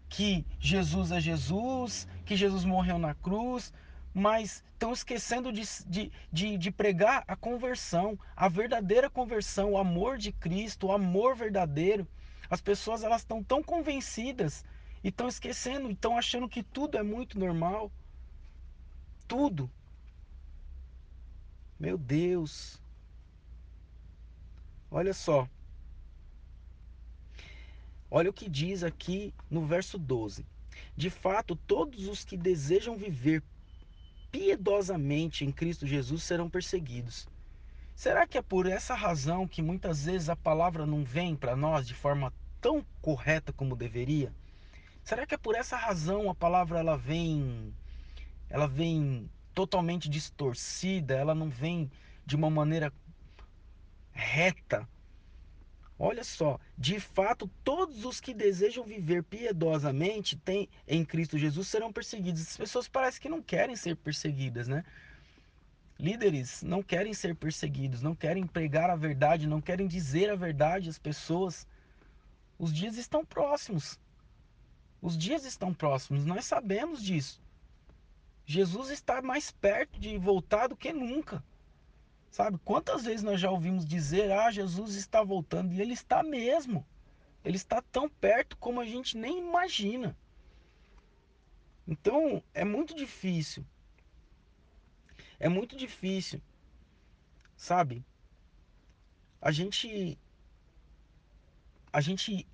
[0.09, 3.71] que Jesus é Jesus, que Jesus morreu na cruz,
[4.13, 10.17] mas estão esquecendo de, de, de, de, pregar a conversão, a verdadeira conversão, o amor
[10.17, 12.05] de Cristo, o amor verdadeiro.
[12.51, 14.65] As pessoas elas estão tão convencidas
[15.01, 17.89] e estão esquecendo, estão achando que tudo é muito normal.
[19.25, 19.71] Tudo.
[21.79, 22.77] Meu Deus.
[24.91, 25.47] Olha só.
[28.09, 30.45] Olha o que diz aqui no verso 12.
[30.93, 33.41] De fato, todos os que desejam viver
[34.29, 37.29] piedosamente em Cristo Jesus serão perseguidos.
[37.95, 41.87] Será que é por essa razão que muitas vezes a palavra não vem para nós
[41.87, 44.31] de forma tão correta como deveria?
[45.03, 47.73] Será que é por essa razão a palavra ela vem
[48.49, 51.89] ela vem totalmente distorcida, ela não vem
[52.25, 52.93] de uma maneira
[54.11, 54.87] reta?
[55.97, 61.93] Olha só, de fato, todos os que desejam viver piedosamente tem, em Cristo Jesus serão
[61.93, 62.41] perseguidos.
[62.41, 64.83] As pessoas parecem que não querem ser perseguidas, né?
[65.99, 70.89] Líderes não querem ser perseguidos, não querem pregar a verdade, não querem dizer a verdade
[70.89, 71.67] às pessoas.
[72.61, 73.99] Os dias estão próximos.
[75.01, 77.41] Os dias estão próximos, nós sabemos disso.
[78.45, 81.43] Jesus está mais perto de voltar do que nunca.
[82.29, 82.59] Sabe?
[82.59, 86.85] Quantas vezes nós já ouvimos dizer: "Ah, Jesus está voltando", e ele está mesmo.
[87.43, 90.15] Ele está tão perto como a gente nem imagina.
[91.87, 93.65] Então, é muito difícil.
[95.39, 96.39] É muito difícil.
[97.57, 98.05] Sabe?
[99.41, 100.15] A gente
[101.91, 102.47] a gente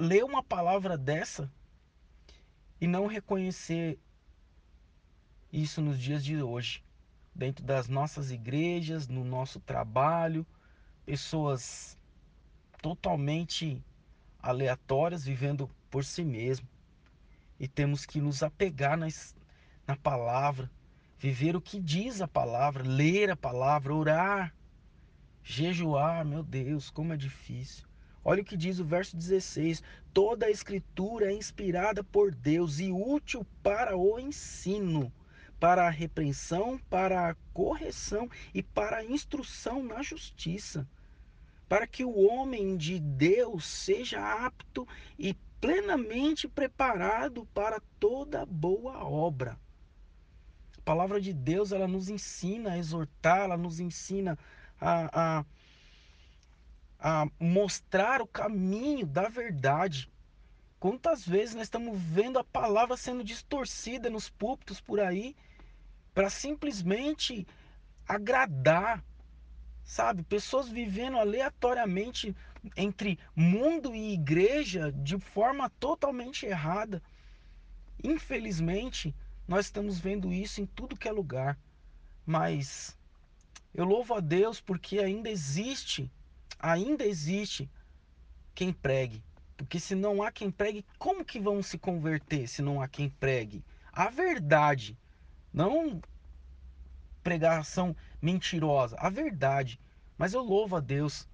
[0.00, 1.52] lê uma palavra dessa
[2.80, 3.98] e não reconhecer
[5.52, 6.82] isso nos dias de hoje
[7.34, 10.46] dentro das nossas igrejas, no nosso trabalho,
[11.04, 11.98] pessoas
[12.80, 13.84] totalmente
[14.42, 16.66] aleatórias, vivendo por si mesmo.
[17.58, 19.36] E temos que nos apegar nas,
[19.86, 20.70] na palavra,
[21.18, 24.54] viver o que diz a palavra, ler a palavra, orar,
[25.42, 26.24] jejuar.
[26.24, 27.89] Meu Deus, como é difícil.
[28.24, 32.92] Olha o que diz o verso 16: toda a escritura é inspirada por Deus e
[32.92, 35.12] útil para o ensino,
[35.58, 40.86] para a repreensão, para a correção e para a instrução na justiça,
[41.68, 44.86] para que o homem de Deus seja apto
[45.18, 49.58] e plenamente preparado para toda boa obra.
[50.78, 54.38] A palavra de Deus ela nos ensina a exortar, ela nos ensina
[54.80, 55.44] a, a
[57.00, 60.10] a mostrar o caminho da verdade.
[60.78, 65.34] Quantas vezes nós estamos vendo a palavra sendo distorcida nos púlpitos por aí
[66.14, 67.46] para simplesmente
[68.06, 69.02] agradar,
[69.82, 70.22] sabe?
[70.22, 72.36] Pessoas vivendo aleatoriamente
[72.76, 77.02] entre mundo e igreja de forma totalmente errada.
[78.02, 79.14] Infelizmente,
[79.48, 81.58] nós estamos vendo isso em tudo que é lugar.
[82.26, 82.96] Mas
[83.74, 86.10] eu louvo a Deus porque ainda existe
[86.60, 87.70] ainda existe
[88.54, 89.22] quem pregue.
[89.56, 93.10] Porque se não há quem pregue, como que vão se converter se não há quem
[93.10, 93.64] pregue?
[93.92, 94.96] A verdade,
[95.52, 96.00] não
[97.22, 99.78] pregação mentirosa, a verdade.
[100.16, 101.28] Mas eu louvo a Deus,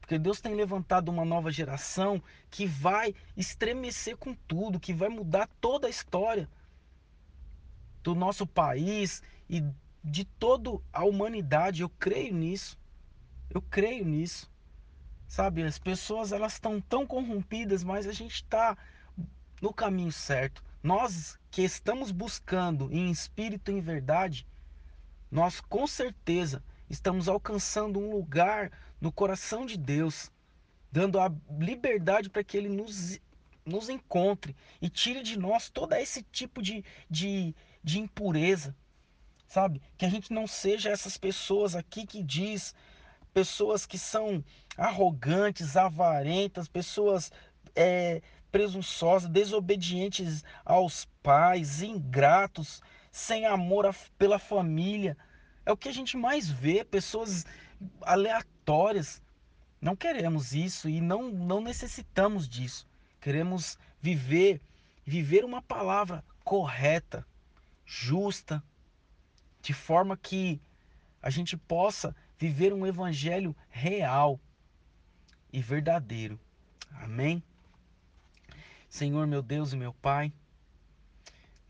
[0.00, 5.48] porque Deus tem levantado uma nova geração que vai estremecer com tudo, que vai mudar
[5.60, 6.48] toda a história
[8.02, 9.64] do nosso país e
[10.02, 11.82] de toda a humanidade.
[11.82, 12.78] Eu creio nisso.
[13.48, 14.52] Eu creio nisso.
[15.26, 18.76] Sabe, as pessoas elas estão tão corrompidas, mas a gente está
[19.60, 20.62] no caminho certo.
[20.82, 24.46] Nós que estamos buscando em espírito e em verdade,
[25.30, 28.70] nós com certeza estamos alcançando um lugar
[29.00, 30.30] no coração de Deus,
[30.92, 33.18] dando a liberdade para que Ele nos,
[33.64, 38.76] nos encontre e tire de nós todo esse tipo de, de, de impureza,
[39.48, 39.80] sabe?
[39.96, 42.74] Que a gente não seja essas pessoas aqui que diz
[43.34, 44.42] pessoas que são
[44.78, 47.32] arrogantes, avarentas, pessoas
[47.74, 48.22] é,
[48.52, 52.80] presunçosas, desobedientes aos pais, ingratos,
[53.10, 55.16] sem amor pela família.
[55.66, 57.44] É o que a gente mais vê, pessoas
[58.02, 59.20] aleatórias.
[59.80, 62.86] Não queremos isso e não, não necessitamos disso.
[63.20, 64.60] Queremos viver,
[65.04, 67.26] viver uma palavra correta,
[67.84, 68.62] justa,
[69.60, 70.60] de forma que
[71.20, 72.14] a gente possa
[72.44, 74.38] viver um evangelho real
[75.50, 76.38] e verdadeiro.
[76.90, 77.42] Amém?
[78.86, 80.30] Senhor, meu Deus e meu Pai,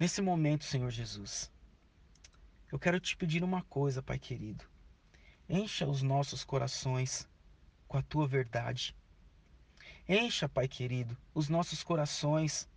[0.00, 1.48] nesse momento, Senhor Jesus,
[2.72, 4.64] eu quero te pedir uma coisa, Pai querido.
[5.48, 7.28] Encha os nossos corações
[7.86, 8.96] com a tua verdade.
[10.08, 12.68] Encha, Pai querido, os nossos corações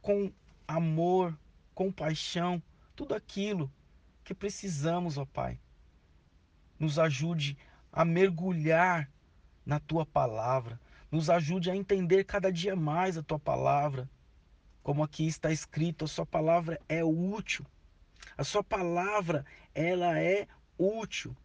[0.00, 0.32] com
[0.66, 1.38] amor,
[1.72, 2.60] compaixão,
[2.96, 3.72] tudo aquilo
[4.24, 5.60] que precisamos, ó Pai
[6.82, 7.56] nos ajude
[7.92, 9.08] a mergulhar
[9.64, 10.80] na tua palavra,
[11.12, 14.10] nos ajude a entender cada dia mais a tua palavra.
[14.82, 17.64] Como aqui está escrito, a sua palavra é útil.
[18.36, 21.36] A sua palavra, ela é útil.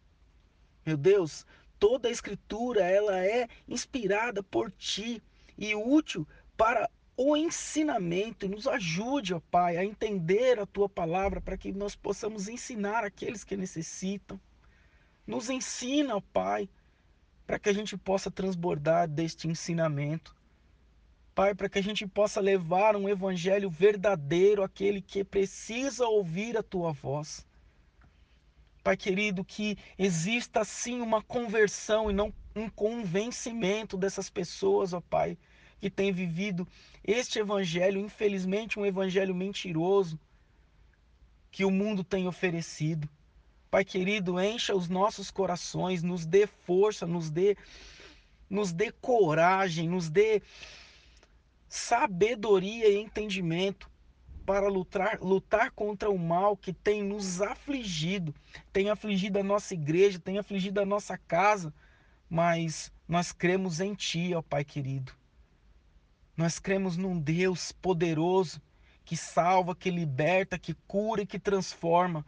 [0.84, 1.46] Meu Deus,
[1.78, 5.22] toda a escritura, ela é inspirada por ti
[5.56, 6.26] e útil
[6.56, 8.48] para o ensinamento.
[8.48, 13.44] Nos ajude, ó Pai, a entender a tua palavra para que nós possamos ensinar aqueles
[13.44, 14.40] que necessitam.
[15.28, 16.70] Nos ensina, Pai,
[17.46, 20.34] para que a gente possa transbordar deste ensinamento.
[21.34, 26.62] Pai, para que a gente possa levar um evangelho verdadeiro àquele que precisa ouvir a
[26.62, 27.46] tua voz.
[28.82, 35.36] Pai querido, que exista sim uma conversão e não um convencimento dessas pessoas, ó Pai,
[35.78, 36.66] que têm vivido
[37.04, 40.18] este evangelho, infelizmente um evangelho mentiroso
[41.50, 43.06] que o mundo tem oferecido.
[43.70, 47.56] Pai querido, encha os nossos corações, nos dê força, nos dê
[48.48, 50.42] nos dê coragem, nos dê
[51.68, 53.90] sabedoria e entendimento
[54.46, 58.34] para lutar, lutar contra o mal que tem nos afligido,
[58.72, 61.74] tem afligido a nossa igreja, tem afligido a nossa casa,
[62.30, 65.12] mas nós cremos em Ti, ó Pai querido.
[66.34, 68.62] Nós cremos num Deus poderoso
[69.04, 72.24] que salva, que liberta, que cura e que transforma.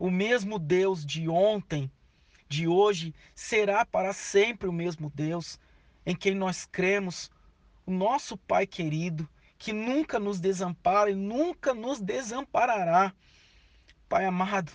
[0.00, 1.92] O mesmo Deus de ontem,
[2.48, 5.60] de hoje, será para sempre o mesmo Deus
[6.06, 7.30] em quem nós cremos,
[7.84, 9.28] o nosso Pai querido,
[9.58, 13.12] que nunca nos desampara e nunca nos desamparará.
[14.08, 14.72] Pai amado,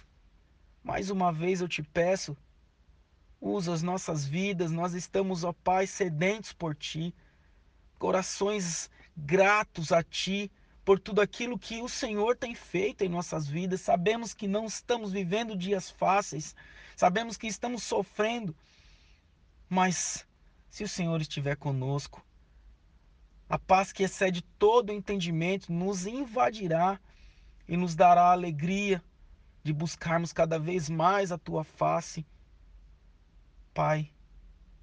[0.83, 2.37] mais uma vez eu te peço,
[3.41, 7.11] usa as nossas vidas, nós estamos, ó Pai, sedentos por Ti.
[7.97, 10.51] corações gratos a Ti
[10.85, 13.81] por tudo aquilo que o Senhor tem feito em nossas vidas.
[13.81, 16.55] Sabemos que não estamos vivendo dias fáceis,
[16.95, 18.55] sabemos que estamos sofrendo,
[19.67, 20.25] mas
[20.69, 22.23] se o Senhor estiver conosco,
[23.49, 26.99] a paz que excede todo entendimento nos invadirá
[27.67, 29.03] e nos dará a alegria
[29.63, 32.23] de buscarmos cada vez mais a tua face.
[33.73, 34.11] Pai,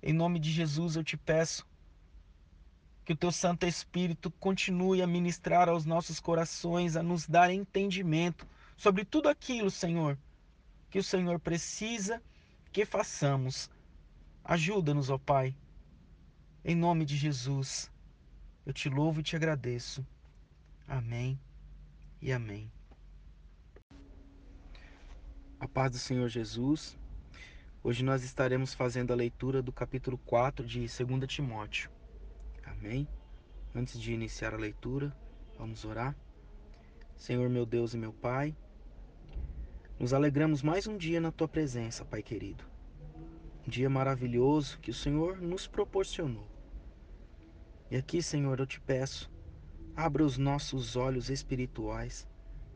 [0.03, 1.65] em nome de Jesus eu te peço
[3.05, 8.47] que o teu Santo Espírito continue a ministrar aos nossos corações, a nos dar entendimento
[8.77, 10.19] sobre tudo aquilo, Senhor,
[10.91, 12.23] que o Senhor precisa
[12.73, 13.71] que façamos.
[14.45, 15.55] Ajuda-nos, ó Pai.
[16.65, 17.91] Em nome de Jesus,
[18.65, 20.07] eu te louvo e te agradeço.
[20.87, 21.39] Amém
[22.21, 22.71] e amém.
[25.59, 26.97] A paz do Senhor Jesus.
[27.85, 31.91] Hoje nós estaremos fazendo a leitura do capítulo 4 de 2 Timóteo.
[32.85, 33.07] Amém?
[33.73, 35.17] Antes de iniciar a leitura,
[35.57, 36.17] vamos orar.
[37.17, 38.57] Senhor meu Deus e meu Pai,
[40.01, 42.65] nos alegramos mais um dia na tua presença, Pai querido.
[43.65, 46.49] Um dia maravilhoso que o Senhor nos proporcionou.
[47.89, 49.31] E aqui, Senhor, eu te peço,
[49.95, 52.27] abra os nossos olhos espirituais,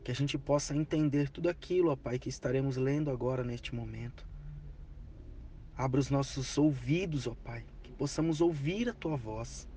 [0.05, 4.25] que a gente possa entender tudo aquilo, ó Pai, que estaremos lendo agora neste momento.
[5.75, 9.67] Abra os nossos ouvidos, ó Pai, que possamos ouvir a tua voz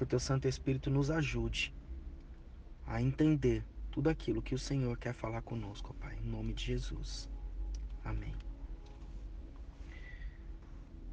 [0.00, 1.74] que o teu Santo Espírito nos ajude
[2.86, 7.28] a entender tudo aquilo que o Senhor quer falar conosco, Pai, em nome de Jesus.
[8.02, 8.34] Amém.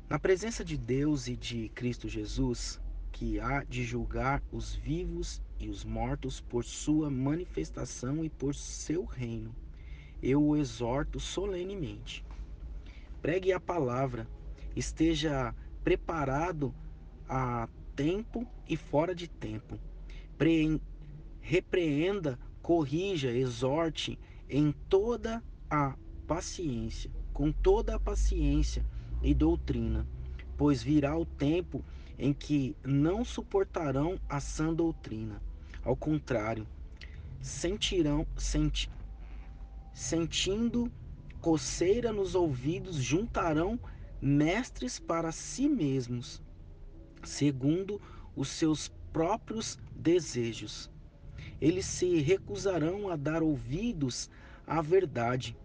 [0.08, 2.80] Na presença de Deus e de Cristo Jesus,
[3.12, 9.04] que há de julgar os vivos e os mortos por sua manifestação e por seu
[9.04, 9.54] reino,
[10.24, 12.24] eu o exorto solenemente.
[13.22, 14.26] Pregue a palavra,
[14.78, 16.74] esteja preparado
[17.28, 17.68] a
[17.98, 19.78] tempo e fora de tempo.
[20.38, 20.80] Pre
[21.42, 28.86] repreenda, corrija, exorte em toda a paciência, com toda a paciência
[29.24, 30.08] e doutrina,
[30.56, 31.84] pois virá o tempo
[32.20, 35.42] em que não suportarão a sã doutrina.
[35.84, 36.68] Ao contrário,
[37.42, 38.92] sentirão, senti,
[39.94, 40.92] sentindo
[41.42, 43.80] coceira nos ouvidos, juntarão
[44.22, 46.44] mestres para si mesmos
[47.28, 48.02] segundo
[48.36, 50.90] os seus próprios desejos.
[51.60, 54.30] Eles se recusarão a dar ouvidos
[54.66, 55.56] à verdade,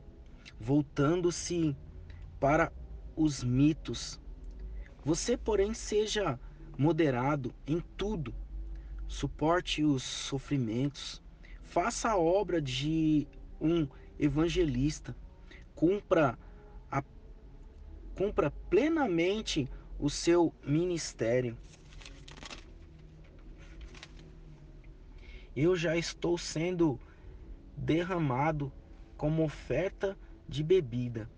[0.58, 1.76] voltando-se
[2.40, 2.72] para
[3.16, 4.20] os mitos.
[5.04, 6.38] Você, porém, seja
[6.78, 8.34] moderado em tudo,
[9.06, 11.22] suporte os sofrimentos,
[11.62, 13.26] faça a obra de
[13.60, 13.86] um
[14.18, 15.14] evangelista,
[15.74, 16.38] cumpra,
[16.90, 17.02] a,
[18.16, 19.68] cumpra plenamente
[20.02, 21.56] o seu ministério.
[25.54, 26.98] Eu já estou sendo
[27.76, 28.72] derramado
[29.16, 31.30] como oferta de bebida.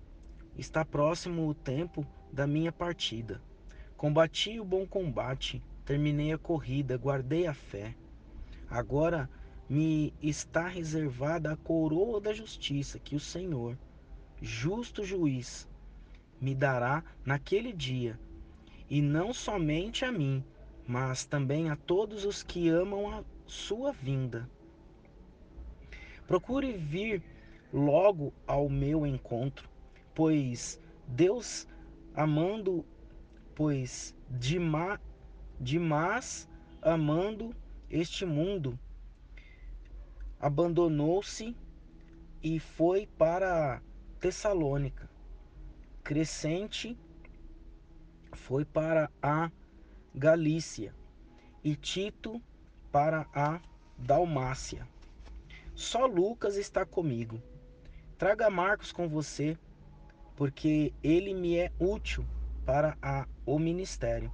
[0.56, 3.38] Está próximo o tempo da minha partida.
[3.98, 7.94] Combati o bom combate, terminei a corrida, guardei a fé.
[8.66, 9.28] Agora
[9.68, 13.76] me está reservada a coroa da justiça que o Senhor,
[14.40, 15.68] justo juiz,
[16.40, 18.18] me dará naquele dia,
[18.94, 20.44] e não somente a mim,
[20.86, 24.48] mas também a todos os que amam a sua vinda.
[26.28, 27.20] Procure vir
[27.72, 29.68] logo ao meu encontro,
[30.14, 31.66] pois Deus
[32.14, 32.86] amando,
[33.56, 35.00] pois demais,
[35.58, 36.48] demais
[36.80, 37.52] amando
[37.90, 38.78] este mundo,
[40.38, 41.56] abandonou-se
[42.40, 43.82] e foi para
[44.20, 45.10] Tessalônica.
[46.04, 46.96] Crescente
[48.34, 49.50] foi para a
[50.14, 50.94] Galícia
[51.62, 52.40] e Tito
[52.92, 53.60] para a
[53.98, 54.86] Dalmácia.
[55.74, 57.42] Só Lucas está comigo.
[58.16, 59.58] Traga Marcos com você,
[60.36, 62.24] porque ele me é útil
[62.64, 64.32] para a, o ministério.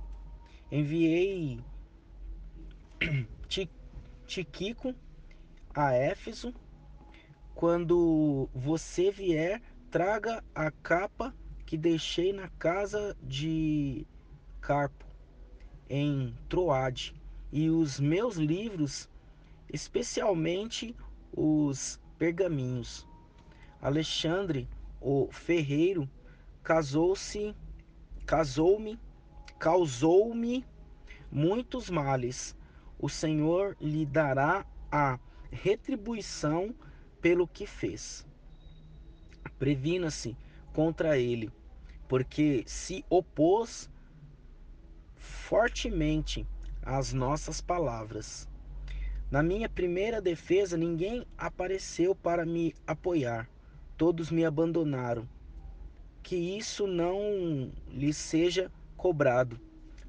[0.70, 1.60] Enviei
[4.26, 4.94] Tiquico
[5.74, 6.54] a Éfeso.
[7.54, 11.34] Quando você vier, traga a capa
[11.70, 14.04] que deixei na casa de
[14.60, 15.06] Carpo,
[15.88, 17.14] em Troade,
[17.52, 19.08] e os meus livros,
[19.72, 20.96] especialmente
[21.32, 23.06] os pergaminhos.
[23.80, 24.68] Alexandre,
[25.00, 26.10] o ferreiro,
[26.60, 27.54] casou-se,
[28.26, 28.98] casou-me,
[29.56, 30.66] causou-me
[31.30, 32.56] muitos males.
[32.98, 35.20] O Senhor lhe dará a
[35.52, 36.74] retribuição
[37.20, 38.26] pelo que fez.
[39.56, 40.36] Previna-se
[40.72, 41.48] contra ele
[42.10, 43.88] porque se opôs
[45.14, 46.44] fortemente
[46.82, 48.48] as nossas palavras.
[49.30, 53.48] Na minha primeira defesa, ninguém apareceu para me apoiar.
[53.96, 55.24] Todos me abandonaram.
[56.20, 59.60] Que isso não lhe seja cobrado.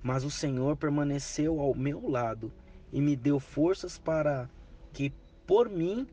[0.02, 2.52] Mas o Senhor permaneceu ao meu lado
[2.92, 4.50] e me deu forças para
[4.92, 5.14] que
[5.46, 6.08] por mim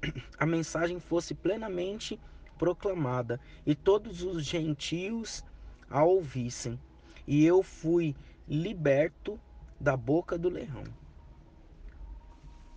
[0.40, 2.18] a mensagem fosse plenamente
[2.58, 5.44] proclamada e todos os gentios
[5.90, 6.78] a ouvissem.
[7.26, 8.14] E eu fui
[8.48, 9.40] liberto
[9.80, 10.84] da boca do leão.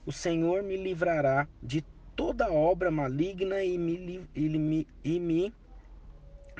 [0.05, 1.83] O Senhor me livrará de
[2.15, 5.53] toda obra maligna e me, e me, e me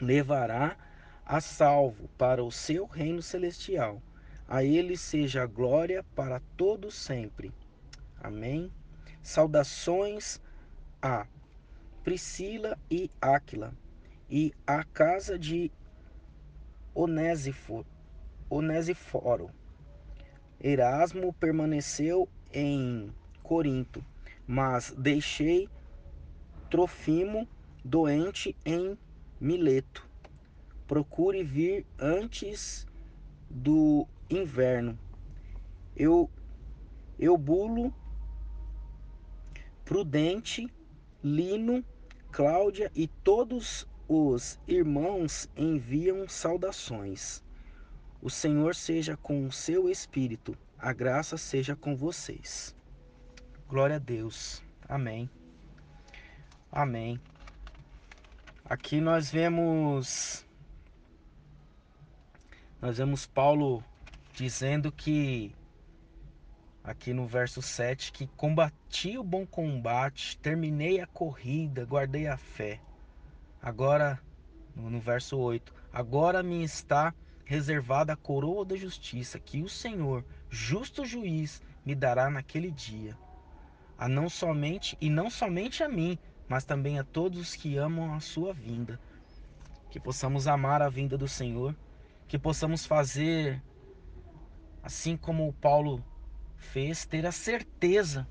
[0.01, 0.77] levará
[1.25, 4.01] a salvo para o seu reino celestial.
[4.47, 7.53] A ele seja a glória para todos sempre.
[8.21, 8.71] Amém.
[9.21, 10.41] Saudações
[11.01, 11.27] a
[12.07, 13.73] Priscila e Áquila
[14.29, 15.69] e a casa de
[16.95, 17.85] Onésiforo.
[18.49, 19.51] Onésiforo.
[20.57, 24.01] Erasmo permaneceu em Corinto,
[24.47, 25.67] mas deixei
[26.69, 27.45] Trofimo
[27.83, 28.97] doente em
[29.37, 30.07] Mileto.
[30.87, 32.87] Procure vir antes
[33.49, 34.97] do inverno.
[35.93, 36.29] Eu
[37.19, 37.93] eu bulo
[39.83, 40.73] Prudente,
[41.21, 41.83] Lino,
[42.31, 47.43] Cláudia e todos os irmãos enviam saudações.
[48.21, 52.75] O Senhor seja com o seu espírito, a graça seja com vocês.
[53.67, 54.63] Glória a Deus.
[54.87, 55.29] Amém.
[56.71, 57.19] Amém.
[58.63, 60.45] Aqui nós vemos
[62.81, 63.83] nós vemos Paulo
[64.33, 65.55] dizendo que
[66.87, 72.79] aqui no verso 7 que combati o bom combate, terminei a corrida, guardei a fé.
[73.61, 74.17] Agora
[74.73, 77.13] no, verso 8, agora me está
[77.43, 83.17] reservada a coroa da justiça que o Senhor, justo juiz, me dará naquele dia
[83.97, 86.17] a não somente e não somente a mim,
[86.47, 88.99] mas também a todos os que amam a sua vinda.
[89.89, 91.75] Que possamos amar a vinda do Senhor,
[92.27, 93.61] que possamos fazer
[94.83, 96.03] assim como o Paulo
[96.57, 98.27] fez, ter a certeza,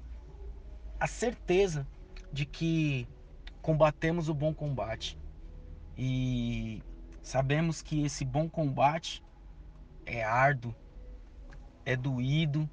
[1.01, 1.87] a certeza
[2.33, 3.09] de que
[3.63, 5.19] combatemos o bom combate.
[5.97, 6.83] E
[7.23, 9.25] sabemos que esse bom combate
[10.05, 10.75] é árduo,
[11.85, 12.69] é doído,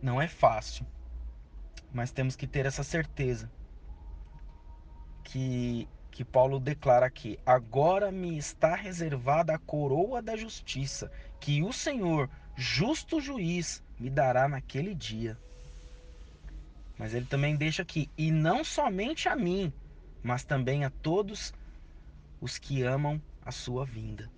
[0.00, 0.86] não é fácil
[1.96, 3.50] mas temos que ter essa certeza
[5.24, 11.74] que que Paulo declara aqui: agora me está reservada a coroa da justiça, que o
[11.74, 15.38] Senhor, justo juiz, me dará naquele dia.
[16.98, 19.72] Mas ele também deixa aqui: e não somente a mim,
[20.22, 21.52] mas também a todos
[22.40, 24.30] os que amam a sua vinda.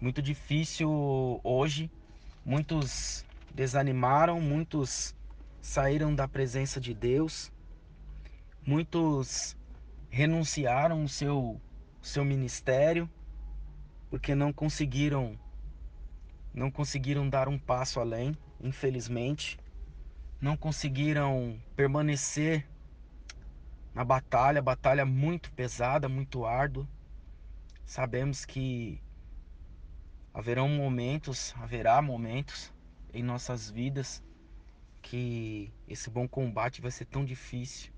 [0.00, 0.90] Muito difícil
[1.44, 1.90] hoje,
[2.44, 5.14] muitos desanimaram, muitos
[5.60, 7.52] saíram da presença de Deus,
[8.66, 9.56] muitos
[10.10, 11.60] renunciaram o seu,
[12.02, 13.08] seu ministério
[14.12, 15.38] porque não conseguiram
[16.52, 19.58] não conseguiram dar um passo além, infelizmente,
[20.40, 22.66] não conseguiram permanecer
[23.94, 26.88] na batalha, batalha muito pesada, muito árdua.
[27.84, 29.02] Sabemos que
[30.32, 32.72] haverão momentos, haverá momentos
[33.12, 34.22] em nossas vidas
[35.02, 37.92] que esse bom combate vai ser tão difícil.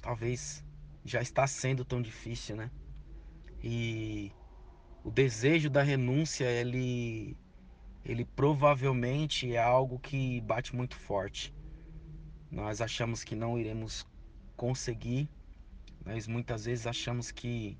[0.00, 0.64] Talvez
[1.04, 2.70] já está sendo tão difícil, né?
[3.62, 4.32] E
[5.02, 7.36] o desejo da renúncia, ele
[8.08, 11.54] ele provavelmente é algo que bate muito forte.
[12.50, 14.08] Nós achamos que não iremos
[14.56, 15.28] conseguir,
[16.04, 17.78] mas muitas vezes achamos que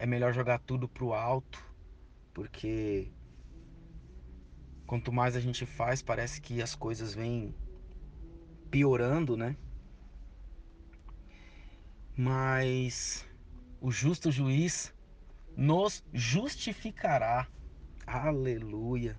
[0.00, 1.64] é melhor jogar tudo pro alto,
[2.34, 3.12] porque
[4.84, 7.54] quanto mais a gente faz, parece que as coisas vêm
[8.68, 9.56] piorando, né?
[12.16, 13.24] Mas
[13.80, 14.92] o justo juiz
[15.56, 17.46] nos justificará.
[18.06, 19.18] Aleluia.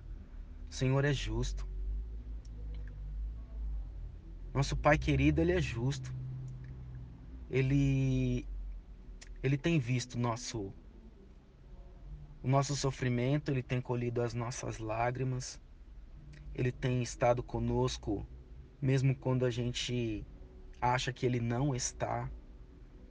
[0.70, 1.66] O Senhor é justo.
[4.52, 6.14] Nosso Pai querido, ele é justo.
[7.50, 8.46] Ele
[9.42, 10.72] ele tem visto nosso
[12.42, 15.58] o nosso sofrimento, ele tem colhido as nossas lágrimas.
[16.54, 18.26] Ele tem estado conosco,
[18.80, 20.24] mesmo quando a gente
[20.80, 22.30] acha que Ele não está.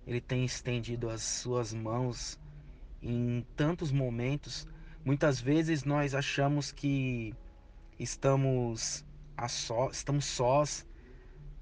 [0.05, 2.39] Ele tem estendido as suas mãos
[3.01, 4.67] em tantos momentos.
[5.06, 7.34] Muitas vezes nós achamos que
[7.99, 10.88] estamos a só, estamos sós,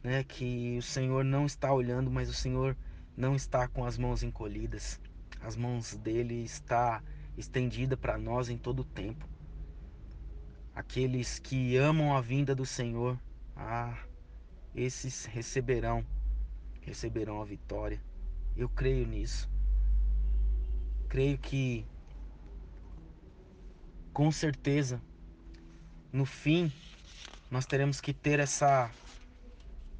[0.04, 0.24] né?
[0.24, 2.78] Que o Senhor não está olhando, mas o Senhor
[3.18, 5.00] não está com as mãos encolhidas.
[5.42, 7.04] As mãos dele está
[7.38, 9.28] estendida para nós em todo o tempo.
[10.74, 13.20] Aqueles que amam a vinda do Senhor,
[13.56, 13.98] ah,
[14.76, 16.06] esses receberão,
[16.82, 18.02] receberão a vitória.
[18.56, 19.50] Eu creio nisso.
[21.10, 21.86] Creio que,
[24.14, 25.02] com certeza,
[26.12, 26.72] no fim,
[27.50, 28.92] nós teremos que ter essa,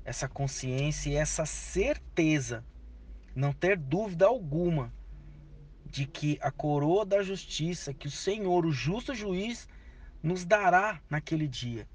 [0.04, 2.66] essa consciência e essa certeza,
[3.36, 4.94] não ter dúvida alguma,
[5.86, 9.68] de que a coroa da justiça, que o Senhor, o justo juiz,
[10.24, 11.88] nos dará naquele dia.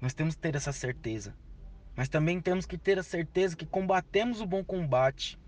[0.00, 1.36] Nós temos que ter essa certeza.
[1.94, 5.38] Mas também temos que ter a certeza que combatemos o bom combate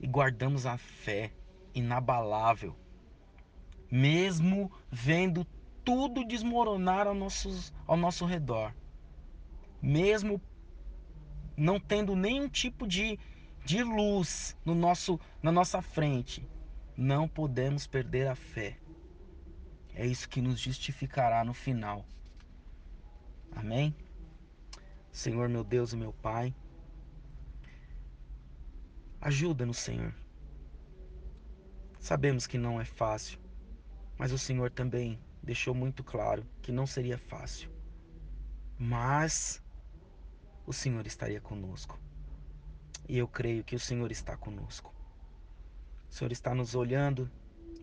[0.00, 1.32] e guardamos a fé
[1.72, 2.76] inabalável,
[3.90, 5.46] mesmo vendo
[5.84, 8.74] tudo desmoronar ao, nossos, ao nosso redor,
[9.80, 10.40] mesmo
[11.56, 13.18] não tendo nenhum tipo de,
[13.64, 16.48] de luz no nosso, na nossa frente,
[16.96, 18.78] não podemos perder a fé.
[19.94, 22.04] É isso que nos justificará no final.
[23.52, 23.94] Amém?
[25.12, 26.52] Senhor meu Deus e meu Pai,
[29.20, 30.12] ajuda-nos, Senhor.
[32.00, 33.38] Sabemos que não é fácil,
[34.18, 37.70] mas o Senhor também deixou muito claro que não seria fácil.
[38.78, 39.62] Mas
[40.66, 41.98] o Senhor estaria conosco.
[43.08, 44.94] E eu creio que o Senhor está conosco.
[46.10, 47.30] O Senhor está nos olhando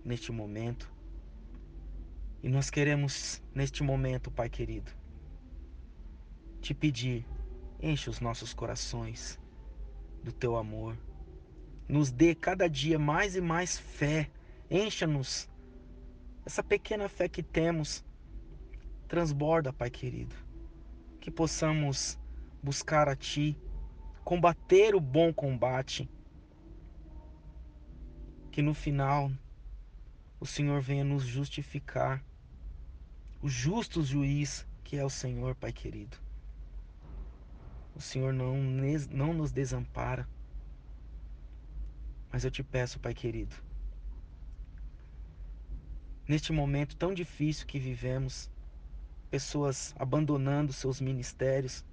[0.04, 0.92] neste momento.
[2.42, 4.92] E nós queremos, neste momento, Pai querido,
[6.60, 7.26] te pedir,
[7.80, 9.40] enche os nossos corações
[10.24, 10.98] do teu amor.
[11.88, 14.30] Nos dê cada dia mais e mais fé.
[14.70, 15.51] Encha-nos.
[16.46, 18.04] Essa pequena fé que temos
[19.08, 20.36] transborda, Pai querido.
[21.20, 22.20] Que possamos
[22.64, 23.58] buscar a Ti,
[24.24, 26.10] combater o bom combate.
[28.52, 29.32] Que no final
[30.40, 32.24] o Senhor venha nos justificar.
[33.42, 36.18] O justo juiz que é o Senhor, Pai querido.
[37.96, 38.58] O Senhor não,
[39.10, 40.28] não nos desampara.
[42.32, 43.56] Mas eu te peço, Pai querido,
[46.32, 48.50] neste momento tão difícil que vivemos,
[49.30, 51.86] pessoas abandonando seus ministérios,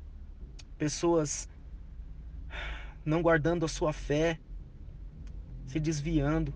[0.79, 1.49] pessoas
[3.05, 4.39] não guardando a sua fé,
[5.67, 6.55] se desviando.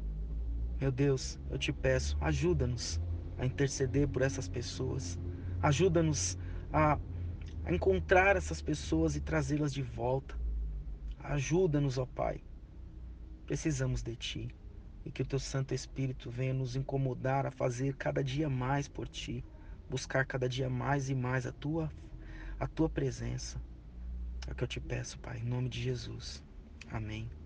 [0.80, 3.00] Meu Deus, eu te peço, ajuda-nos
[3.36, 5.18] a interceder por essas pessoas.
[5.60, 6.38] Ajuda-nos
[6.72, 7.00] a
[7.64, 10.36] a encontrar essas pessoas e trazê-las de volta.
[11.18, 12.42] Ajuda-nos, ó Pai.
[13.44, 14.61] Precisamos de Ti
[15.04, 19.08] e que o Teu Santo Espírito venha nos incomodar a fazer cada dia mais por
[19.08, 19.44] Ti,
[19.88, 21.90] buscar cada dia mais e mais a Tua,
[22.58, 23.60] a tua presença.
[24.46, 26.42] É o que eu te peço, Pai, em nome de Jesus.
[26.90, 27.41] Amém.